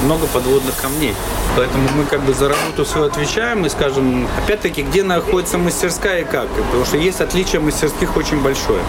много 0.04 0.28
подводных 0.28 0.76
камней. 0.82 1.14
Поэтому 1.56 1.90
мы 1.96 2.06
как 2.06 2.22
бы 2.22 2.34
за 2.34 2.50
работу 2.50 2.86
свою 2.86 3.08
отвечаем 3.08 3.66
и 3.66 3.70
скажем, 3.70 4.28
опять-таки, 4.38 4.84
где 4.84 5.04
находится 5.04 5.58
мастерская 5.58 6.22
и 6.22 6.24
как. 6.24 6.48
Потому 6.50 6.86
что 6.86 6.98
есть 6.98 7.20
отличие 7.20 7.62
мастерских 7.62 8.16
очень 8.16 8.40
большое. 8.42 8.80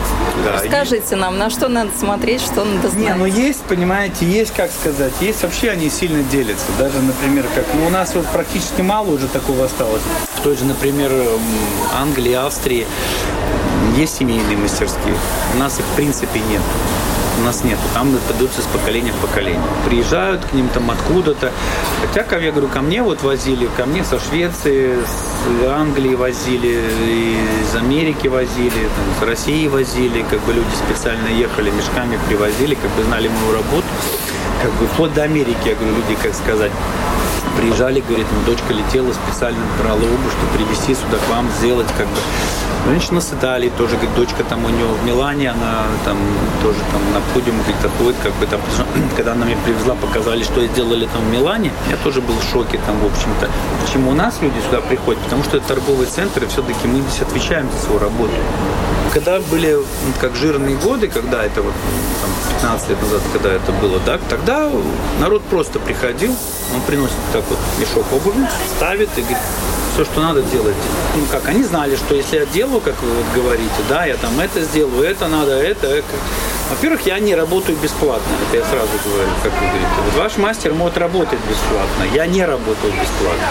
Да. 0.45 0.59
Скажите 0.59 1.17
нам, 1.17 1.39
на 1.39 1.51
что 1.51 1.69
надо 1.69 1.91
смотреть, 1.99 2.43
что 2.43 2.65
надо 2.65 2.89
знать? 2.91 3.03
Не, 3.03 3.15
ну 3.15 3.25
есть, 3.25 3.63
понимаете, 3.63 4.27
есть, 4.27 4.53
как 4.55 4.71
сказать, 4.71 5.13
есть 5.21 5.43
вообще 5.43 5.71
они 5.71 5.89
сильно 5.89 6.23
делятся. 6.25 6.67
Даже, 6.79 7.01
например, 7.01 7.47
как, 7.55 7.65
ну 7.75 7.87
у 7.87 7.91
нас 7.91 8.15
вот 8.15 8.27
практически 8.27 8.83
мало 8.83 9.09
уже 9.11 9.29
такого 9.29 9.65
осталось. 9.65 10.03
В 10.37 10.43
той 10.43 10.57
же, 10.57 10.65
например, 10.67 11.11
Англии, 11.95 12.35
Австрии 12.35 12.87
есть 13.97 14.17
семейные 14.17 14.57
мастерские. 14.57 15.15
У 15.55 15.59
нас 15.59 15.79
их 15.79 15.85
в 15.85 15.97
принципе 15.97 16.41
нет 16.41 16.63
у 17.39 17.45
нас 17.45 17.65
нету. 17.65 17.81
Там 17.95 18.17
подаются 18.27 18.63
с 18.63 18.67
поколения 18.67 19.13
в 19.13 19.17
поколение. 19.17 19.63
Приезжают 19.87 20.45
к 20.45 20.53
ним 20.53 20.69
там 20.69 20.91
откуда-то. 20.91 21.53
Хотя, 22.01 22.25
как 22.25 22.43
я 22.43 22.51
говорю, 22.51 22.69
ко 22.69 22.81
мне 22.81 23.03
вот 23.03 23.23
возили, 23.23 23.69
ко 23.77 23.87
мне 23.87 24.05
со 24.05 24.19
Швеции, 24.19 24.97
с 24.97 25.67
Англии 25.67 26.15
возили, 26.15 26.83
из 27.63 27.77
Америки 27.77 28.27
возили, 28.29 28.71
там, 28.71 29.07
с 29.21 29.23
России 29.23 29.69
возили, 29.69 30.25
как 30.29 30.41
бы 30.41 30.53
люди 30.53 30.75
специально 30.75 31.29
ехали, 31.29 31.71
мешками 31.71 32.19
привозили, 32.27 32.75
как 32.75 32.91
бы 32.93 33.05
знали 33.05 33.29
мою 33.29 33.53
работу. 33.53 33.87
Как 34.63 34.73
бы 34.73 34.87
вплоть 34.89 35.15
до 35.15 35.23
Америки, 35.23 35.57
я 35.67 35.75
говорю, 35.77 35.95
люди, 35.97 36.19
как 36.21 36.35
сказать, 36.35 36.73
приезжали, 37.57 38.01
говорит, 38.01 38.27
ну, 38.33 38.53
дочка 38.53 38.73
летела, 38.73 39.13
специально 39.13 39.61
брала 39.81 39.99
обувь, 39.99 40.33
чтобы 40.33 40.65
привезти 40.65 40.95
сюда 40.95 41.19
к 41.19 41.29
вам, 41.31 41.49
сделать 41.59 41.89
как 41.97 42.07
бы. 42.07 42.19
Женщина 42.87 43.21
с 43.21 43.33
Италии 43.33 43.71
тоже, 43.77 43.97
говорит, 43.97 44.15
дочка 44.15 44.45
там 44.45 44.65
у 44.65 44.69
нее 44.69 44.87
в 44.87 45.05
Милане, 45.05 45.51
она 45.51 45.85
там 46.05 46.17
тоже 46.63 46.79
там 46.93 47.03
на 47.13 47.21
подиуме 47.35 47.63
где-то 47.65 47.89
ходит, 47.99 48.17
как 48.23 48.33
бы 48.35 48.47
там, 48.47 48.61
когда 49.17 49.33
она 49.33 49.45
мне 49.45 49.57
привезла, 49.65 49.95
показали, 49.95 50.43
что 50.43 50.65
сделали 50.67 51.07
там 51.07 51.23
в 51.23 51.31
Милане, 51.31 51.71
я 51.91 51.97
тоже 51.99 52.21
был 52.21 52.35
в 52.35 52.53
шоке 52.53 52.81
там, 52.87 52.99
в 53.01 53.07
общем-то. 53.07 53.49
Почему 53.85 54.11
у 54.11 54.15
нас 54.15 54.41
люди 54.41 54.59
сюда 54.67 54.81
приходят? 54.81 55.21
Потому 55.23 55.45
что 55.45 55.59
это 55.59 55.69
торговый 55.69 56.07
центр, 56.07 56.45
и 56.45 56.47
все-таки 56.47 56.87
мы 56.87 57.01
здесь 57.01 57.23
отвечаем 57.23 57.69
за 57.71 57.79
свою 57.85 58.01
работу. 58.01 58.33
Когда 59.13 59.41
были 59.41 59.79
как 60.21 60.35
жирные 60.37 60.77
годы, 60.77 61.09
когда 61.09 61.45
это 61.45 61.63
вот 61.63 61.75
там, 62.23 62.31
15 62.61 62.89
лет 62.91 63.03
назад, 63.03 63.23
когда 63.33 63.53
это 63.53 63.73
было, 63.73 64.01
да, 64.05 64.19
тогда 64.29 64.71
народ 65.21 65.43
просто 65.45 65.79
приходил, 65.79 66.35
он 66.75 66.81
приносит 66.83 67.17
так 67.33 67.43
вот 67.49 67.59
мешок 67.79 68.05
обуви, 68.13 68.47
ставит 68.77 69.09
и 69.17 69.21
говорит, 69.23 69.39
все, 69.99 70.05
что 70.13 70.21
надо 70.21 70.43
делать. 70.43 70.77
Ну 71.17 71.25
как, 71.31 71.49
они 71.49 71.65
знали, 71.65 71.97
что 71.97 72.15
если 72.15 72.37
я 72.39 72.47
делаю, 72.47 72.81
как 72.81 72.95
вы 73.03 73.09
вот 73.09 73.25
говорите, 73.35 73.75
да, 73.89 74.05
я 74.05 74.17
там 74.17 74.39
это 74.39 74.63
сделаю, 74.63 75.05
это 75.05 75.27
надо, 75.27 75.53
это, 75.53 75.89
это. 75.89 76.07
Во-первых, 76.71 77.01
я 77.07 77.19
не 77.19 77.35
работаю 77.35 77.77
бесплатно, 77.79 78.31
это 78.47 78.59
я 78.59 78.65
сразу 78.65 78.91
говорю, 79.05 79.29
как 79.43 79.53
вы 79.53 79.67
говорите. 79.67 79.89
Вот 80.05 80.23
ваш 80.23 80.37
мастер 80.37 80.73
может 80.75 80.99
работать 80.99 81.41
бесплатно, 81.41 82.15
я 82.15 82.27
не 82.27 82.45
работаю 82.45 82.93
бесплатно. 82.93 83.49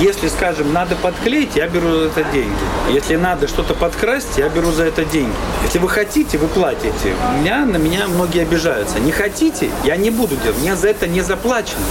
Если, 0.00 0.28
скажем, 0.28 0.72
надо 0.72 0.96
подклеить, 0.96 1.54
я 1.54 1.68
беру 1.68 1.90
за 1.90 2.06
это 2.06 2.24
деньги. 2.32 2.64
Если 2.90 3.14
надо 3.14 3.46
что-то 3.46 3.74
подкрасить, 3.74 4.38
я 4.38 4.48
беру 4.48 4.72
за 4.72 4.84
это 4.84 5.04
деньги. 5.04 5.36
Если 5.64 5.78
вы 5.78 5.88
хотите, 5.88 6.38
вы 6.38 6.48
платите. 6.48 7.14
У 7.34 7.40
меня, 7.40 7.64
на 7.66 7.76
меня 7.76 8.08
многие 8.08 8.42
обижаются. 8.42 8.98
Не 8.98 9.12
хотите, 9.12 9.70
я 9.84 9.96
не 9.96 10.10
буду 10.10 10.34
делать. 10.36 10.58
Мне 10.58 10.74
за 10.74 10.88
это 10.88 11.06
не 11.06 11.20
заплачено. 11.20 11.82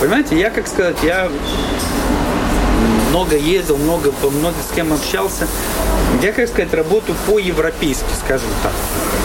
Понимаете, 0.00 0.38
я, 0.38 0.48
как 0.48 0.66
сказать, 0.66 0.96
я 1.02 1.28
много 3.10 3.36
ездил, 3.36 3.76
много, 3.76 4.12
много 4.22 4.54
с 4.68 4.74
кем 4.74 4.92
общался. 4.92 5.46
Я, 6.22 6.32
как 6.32 6.48
сказать, 6.48 6.72
работаю 6.74 7.16
по-европейски, 7.26 8.04
скажем 8.24 8.48
так. 8.62 8.72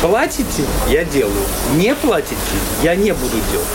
Платите, 0.01 0.63
я 0.87 1.03
делаю. 1.03 1.33
Не 1.75 1.95
платите, 1.95 2.35
я 2.83 2.95
не 2.95 3.11
буду 3.11 3.37
делать. 3.51 3.67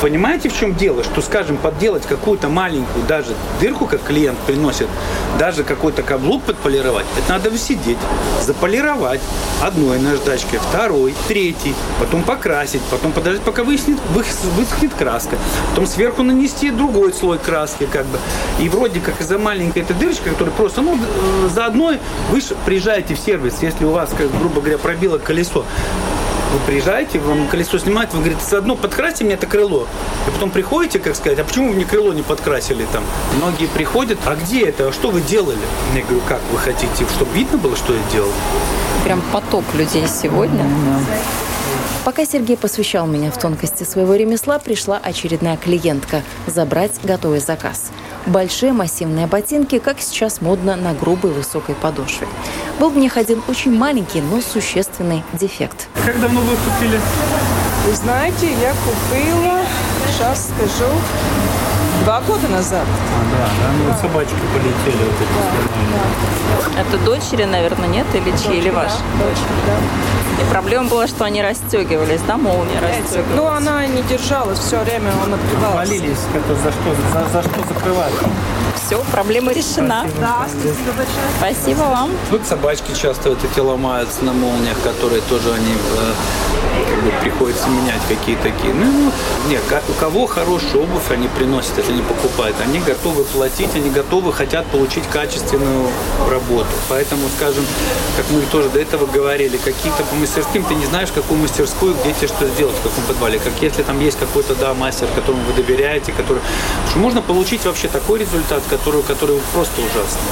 Понимаете, 0.00 0.48
в 0.48 0.56
чем 0.56 0.76
дело? 0.76 1.02
Что, 1.02 1.20
скажем, 1.20 1.56
подделать 1.56 2.06
какую-то 2.06 2.48
маленькую 2.48 3.04
даже 3.06 3.34
дырку, 3.60 3.86
как 3.86 4.04
клиент 4.04 4.38
приносит, 4.40 4.86
даже 5.40 5.64
какой-то 5.64 6.02
каблук 6.02 6.44
подполировать, 6.44 7.04
это 7.18 7.32
надо 7.32 7.56
сидеть, 7.58 7.98
заполировать 8.40 9.20
одной 9.60 9.98
наждачкой, 9.98 10.60
второй, 10.60 11.14
третий, 11.26 11.74
потом 11.98 12.22
покрасить, 12.22 12.80
потом 12.92 13.10
подождать, 13.10 13.42
пока 13.42 13.64
высохнет, 13.64 13.98
высохнет 14.14 14.94
краска, 14.94 15.36
потом 15.70 15.86
сверху 15.86 16.22
нанести 16.22 16.70
другой 16.70 17.12
слой 17.12 17.38
краски, 17.38 17.88
как 17.92 18.06
бы. 18.06 18.18
И 18.60 18.68
вроде 18.68 19.00
как 19.00 19.20
из-за 19.20 19.36
маленькой 19.38 19.57
этой 19.66 19.96
дырочки, 19.96 20.28
которая 20.28 20.54
просто, 20.54 20.82
ну, 20.82 20.96
э, 20.96 21.48
за 21.48 21.66
одной, 21.66 21.98
вы 22.30 22.40
приезжаете 22.64 23.14
в 23.14 23.18
сервис, 23.18 23.62
если 23.62 23.84
у 23.84 23.90
вас, 23.90 24.10
как, 24.16 24.30
грубо 24.38 24.60
говоря, 24.60 24.78
пробило 24.78 25.18
колесо, 25.18 25.64
вы 26.52 26.58
приезжаете, 26.66 27.18
вам 27.18 27.46
колесо 27.48 27.78
снимают, 27.78 28.12
вы 28.12 28.20
говорите, 28.20 28.40
заодно 28.48 28.74
подкрасьте 28.74 29.24
мне 29.24 29.34
это 29.34 29.46
крыло. 29.46 29.86
И 30.26 30.30
потом 30.30 30.50
приходите, 30.50 30.98
как 30.98 31.14
сказать, 31.14 31.38
а 31.38 31.44
почему 31.44 31.68
вы 31.68 31.74
мне 31.74 31.84
крыло 31.84 32.12
не 32.12 32.22
подкрасили 32.22 32.86
там? 32.92 33.04
Многие 33.36 33.66
приходят, 33.66 34.18
а 34.24 34.34
где 34.34 34.66
это, 34.66 34.88
а 34.88 34.92
что 34.92 35.10
вы 35.10 35.20
делали? 35.20 35.58
Я 35.94 36.02
говорю, 36.02 36.22
как 36.26 36.40
вы 36.52 36.58
хотите, 36.58 37.04
чтобы 37.14 37.32
видно 37.34 37.58
было, 37.58 37.76
что 37.76 37.92
я 37.92 38.00
делал? 38.12 38.30
Прям 39.04 39.20
поток 39.32 39.64
людей 39.74 40.06
сегодня. 40.08 40.64
Да. 40.64 41.18
Пока 42.08 42.24
Сергей 42.24 42.56
посвящал 42.56 43.06
меня 43.06 43.30
в 43.30 43.38
тонкости 43.38 43.84
своего 43.84 44.14
ремесла, 44.14 44.58
пришла 44.58 44.96
очередная 44.96 45.58
клиентка 45.58 46.22
забрать 46.46 46.92
готовый 47.04 47.38
заказ. 47.38 47.90
Большие 48.24 48.72
массивные 48.72 49.26
ботинки, 49.26 49.78
как 49.78 50.00
сейчас 50.00 50.40
модно 50.40 50.74
на 50.74 50.94
грубой 50.94 51.32
высокой 51.32 51.74
подошве. 51.74 52.26
Был 52.80 52.88
в 52.88 52.96
них 52.96 53.18
один 53.18 53.42
очень 53.46 53.76
маленький, 53.76 54.22
но 54.22 54.40
существенный 54.40 55.22
дефект. 55.34 55.88
Как 56.02 56.18
давно 56.18 56.40
вы 56.40 56.56
купили? 56.56 56.98
Вы 57.84 57.94
знаете, 57.94 58.52
я 58.52 58.72
купила, 58.86 59.58
сейчас 60.10 60.48
скажу, 60.48 60.90
Два 62.04 62.20
года 62.20 62.48
назад. 62.48 62.86
А, 62.86 63.24
да, 63.30 63.46
да, 63.46 63.72
ну 63.78 63.90
вот 63.90 64.00
собачки 64.00 64.34
полетели 64.52 65.04
вот 65.04 65.14
эти 65.20 66.74
да, 66.74 66.80
Это 66.80 67.04
дочери, 67.04 67.44
наверное, 67.44 67.88
нет? 67.88 68.06
Или 68.14 68.34
чьи? 68.36 68.58
Или 68.58 68.70
ваши? 68.70 68.96
Да, 69.18 69.24
дочери, 69.24 69.58
да. 69.66 70.42
И 70.42 70.50
проблема 70.50 70.88
была, 70.88 71.06
что 71.06 71.24
они 71.24 71.42
расстегивались, 71.42 72.20
да, 72.26 72.36
молния 72.36 72.80
расстегивалась? 72.80 73.34
Ну, 73.36 73.46
она 73.46 73.86
не 73.86 74.02
держалась 74.02 74.58
все 74.58 74.78
время, 74.78 75.10
он 75.24 75.34
открывался. 75.34 75.92
Молились, 75.92 76.18
это 76.34 76.54
за 76.54 76.70
что, 76.70 76.94
за, 77.12 77.28
за 77.30 77.42
что 77.42 77.74
закрывать? 77.74 78.12
Все, 78.76 79.02
проблема 79.12 79.52
решена. 79.52 80.06
Да, 80.20 80.46
спасибо 80.48 80.92
большое. 80.96 81.28
Спасибо 81.38 81.80
вам. 81.80 82.10
Вот 82.30 82.46
собачки 82.46 82.94
часто 82.94 83.30
вот 83.30 83.38
эти 83.44 83.60
ломаются 83.60 84.24
на 84.24 84.32
молниях, 84.32 84.80
которые 84.82 85.20
тоже 85.22 85.52
они 85.52 85.72
э, 85.74 86.77
бы 87.00 87.10
приходится 87.20 87.68
менять 87.68 88.00
какие-то 88.08 88.42
такие. 88.44 88.72
Ну, 88.74 88.84
ну, 88.84 89.12
нет, 89.48 89.62
ка- 89.68 89.82
у 89.88 89.92
кого 89.92 90.26
хорошую 90.26 90.82
обувь 90.84 91.10
они 91.10 91.28
приносят, 91.28 91.76
если 91.78 91.92
они 91.92 92.02
покупают, 92.02 92.56
они 92.60 92.78
готовы 92.80 93.24
платить, 93.24 93.70
они 93.74 93.90
готовы, 93.90 94.32
хотят 94.32 94.66
получить 94.66 95.04
качественную 95.08 95.88
работу. 96.30 96.68
Поэтому, 96.88 97.22
скажем, 97.36 97.64
как 98.16 98.26
мы 98.30 98.40
тоже 98.42 98.68
до 98.70 98.80
этого 98.80 99.06
говорили, 99.06 99.56
какие-то 99.56 100.04
по 100.04 100.14
мастерским, 100.16 100.64
ты 100.64 100.74
не 100.74 100.86
знаешь, 100.86 101.10
какую 101.14 101.40
мастерскую, 101.40 101.94
где 101.94 102.12
тебе 102.12 102.28
что 102.28 102.46
сделать, 102.48 102.76
в 102.76 102.82
каком 102.82 103.04
подвале. 103.04 103.38
Как 103.38 103.52
если 103.60 103.82
там 103.82 104.00
есть 104.00 104.18
какой-то, 104.18 104.54
да, 104.54 104.74
мастер, 104.74 105.06
которому 105.14 105.42
вы 105.44 105.52
доверяете, 105.62 106.12
который... 106.12 106.40
Что 106.90 106.98
можно 106.98 107.22
получить 107.22 107.64
вообще 107.64 107.88
такой 107.88 108.18
результат, 108.20 108.62
который, 108.68 109.02
который 109.02 109.38
просто 109.52 109.80
ужасный. 109.80 110.30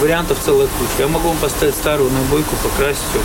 Вариантов 0.00 0.38
целая 0.42 0.66
куча. 0.66 0.90
Я 0.98 1.08
могу 1.08 1.28
вам 1.28 1.36
поставить 1.36 1.74
старую 1.74 2.10
набойку, 2.10 2.56
покрасить 2.62 3.02
ее 3.12 3.20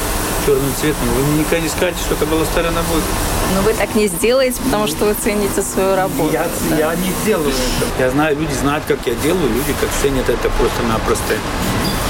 черным 0.46 0.76
цветом. 0.76 1.08
Вы 1.16 1.40
никогда 1.40 1.60
не 1.62 1.70
скажете, 1.70 2.00
что 2.04 2.16
это 2.16 2.26
была 2.26 2.44
старая 2.44 2.72
набойка. 2.72 3.08
Но 3.56 3.62
вы 3.62 3.74
так 3.74 3.96
не 3.96 4.08
сделаете, 4.08 4.62
потому 4.62 4.86
что 4.88 5.06
вы 5.06 5.16
цените 5.24 5.62
свою 5.62 5.96
работу. 5.96 6.34
Я, 6.34 6.48
я 6.78 6.94
не 6.96 7.12
делаю 7.26 7.48
это. 7.50 8.04
Я 8.04 8.10
знаю, 8.12 8.38
люди 8.38 8.54
знают, 8.54 8.84
как 8.88 9.00
я 9.06 9.14
делаю, 9.16 9.48
люди 9.48 9.74
как 9.80 9.90
ценят 10.02 10.28
это 10.28 10.50
просто-напросто. 10.50 11.36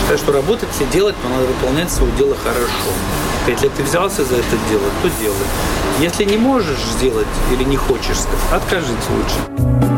Считаю, 0.01 0.17
что 0.17 0.31
работать 0.31 0.69
все 0.71 0.85
делать, 0.87 1.15
но 1.23 1.29
надо 1.29 1.45
выполнять 1.45 1.91
свое 1.91 2.11
дело 2.13 2.35
хорошо. 2.43 2.89
Если 3.47 3.69
ты 3.69 3.83
взялся 3.83 4.25
за 4.25 4.35
это 4.35 4.57
дело, 4.67 4.89
то 5.03 5.09
делай. 5.21 5.35
Если 5.99 6.23
не 6.23 6.37
можешь 6.37 6.79
сделать 6.97 7.27
или 7.51 7.63
не 7.63 7.77
хочешь, 7.77 8.17
откажись 8.51 8.89
лучше. 9.09 9.94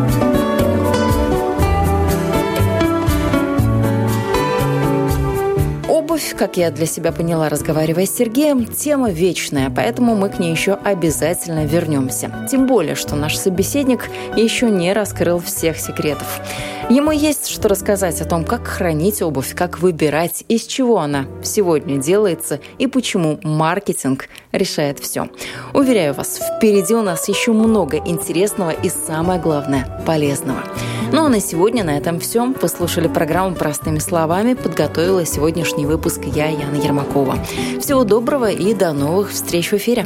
Как 6.35 6.57
я 6.57 6.71
для 6.71 6.85
себя 6.85 7.11
поняла, 7.11 7.49
разговаривая 7.49 8.05
с 8.05 8.15
Сергеем, 8.15 8.65
тема 8.65 9.09
вечная, 9.11 9.69
поэтому 9.69 10.15
мы 10.15 10.29
к 10.29 10.39
ней 10.39 10.51
еще 10.51 10.73
обязательно 10.73 11.65
вернемся. 11.65 12.47
Тем 12.49 12.67
более, 12.67 12.95
что 12.95 13.15
наш 13.15 13.37
собеседник 13.37 14.09
еще 14.35 14.69
не 14.69 14.93
раскрыл 14.93 15.39
всех 15.39 15.77
секретов. 15.77 16.41
Ему 16.89 17.11
есть 17.11 17.49
что 17.49 17.67
рассказать 17.67 18.21
о 18.21 18.25
том, 18.25 18.45
как 18.45 18.65
хранить 18.65 19.21
обувь, 19.21 19.53
как 19.53 19.79
выбирать, 19.79 20.45
из 20.47 20.65
чего 20.65 20.99
она 20.99 21.25
сегодня 21.43 21.97
делается 21.97 22.61
и 22.77 22.87
почему 22.87 23.39
маркетинг 23.43 24.29
решает 24.51 24.99
все. 24.99 25.29
Уверяю 25.73 26.13
вас, 26.13 26.39
впереди 26.39 26.93
у 26.93 27.01
нас 27.01 27.27
еще 27.27 27.51
много 27.51 27.97
интересного 27.97 28.71
и 28.71 28.89
самое 28.89 29.39
главное 29.39 30.03
полезного. 30.05 30.63
Ну 31.11 31.25
а 31.25 31.29
на 31.29 31.39
сегодня 31.39 31.83
на 31.83 31.97
этом 31.97 32.19
все. 32.19 32.51
Послушали 32.53 33.07
программу 33.07 33.55
«Простыми 33.55 33.99
словами». 33.99 34.53
Подготовила 34.53 35.25
сегодняшний 35.25 35.85
выпуск 35.85 36.21
я, 36.25 36.47
Яна 36.47 36.75
Ермакова. 36.75 37.37
Всего 37.79 38.03
доброго 38.03 38.51
и 38.51 38.73
до 38.73 38.93
новых 38.93 39.31
встреч 39.31 39.71
в 39.71 39.75
эфире. 39.75 40.05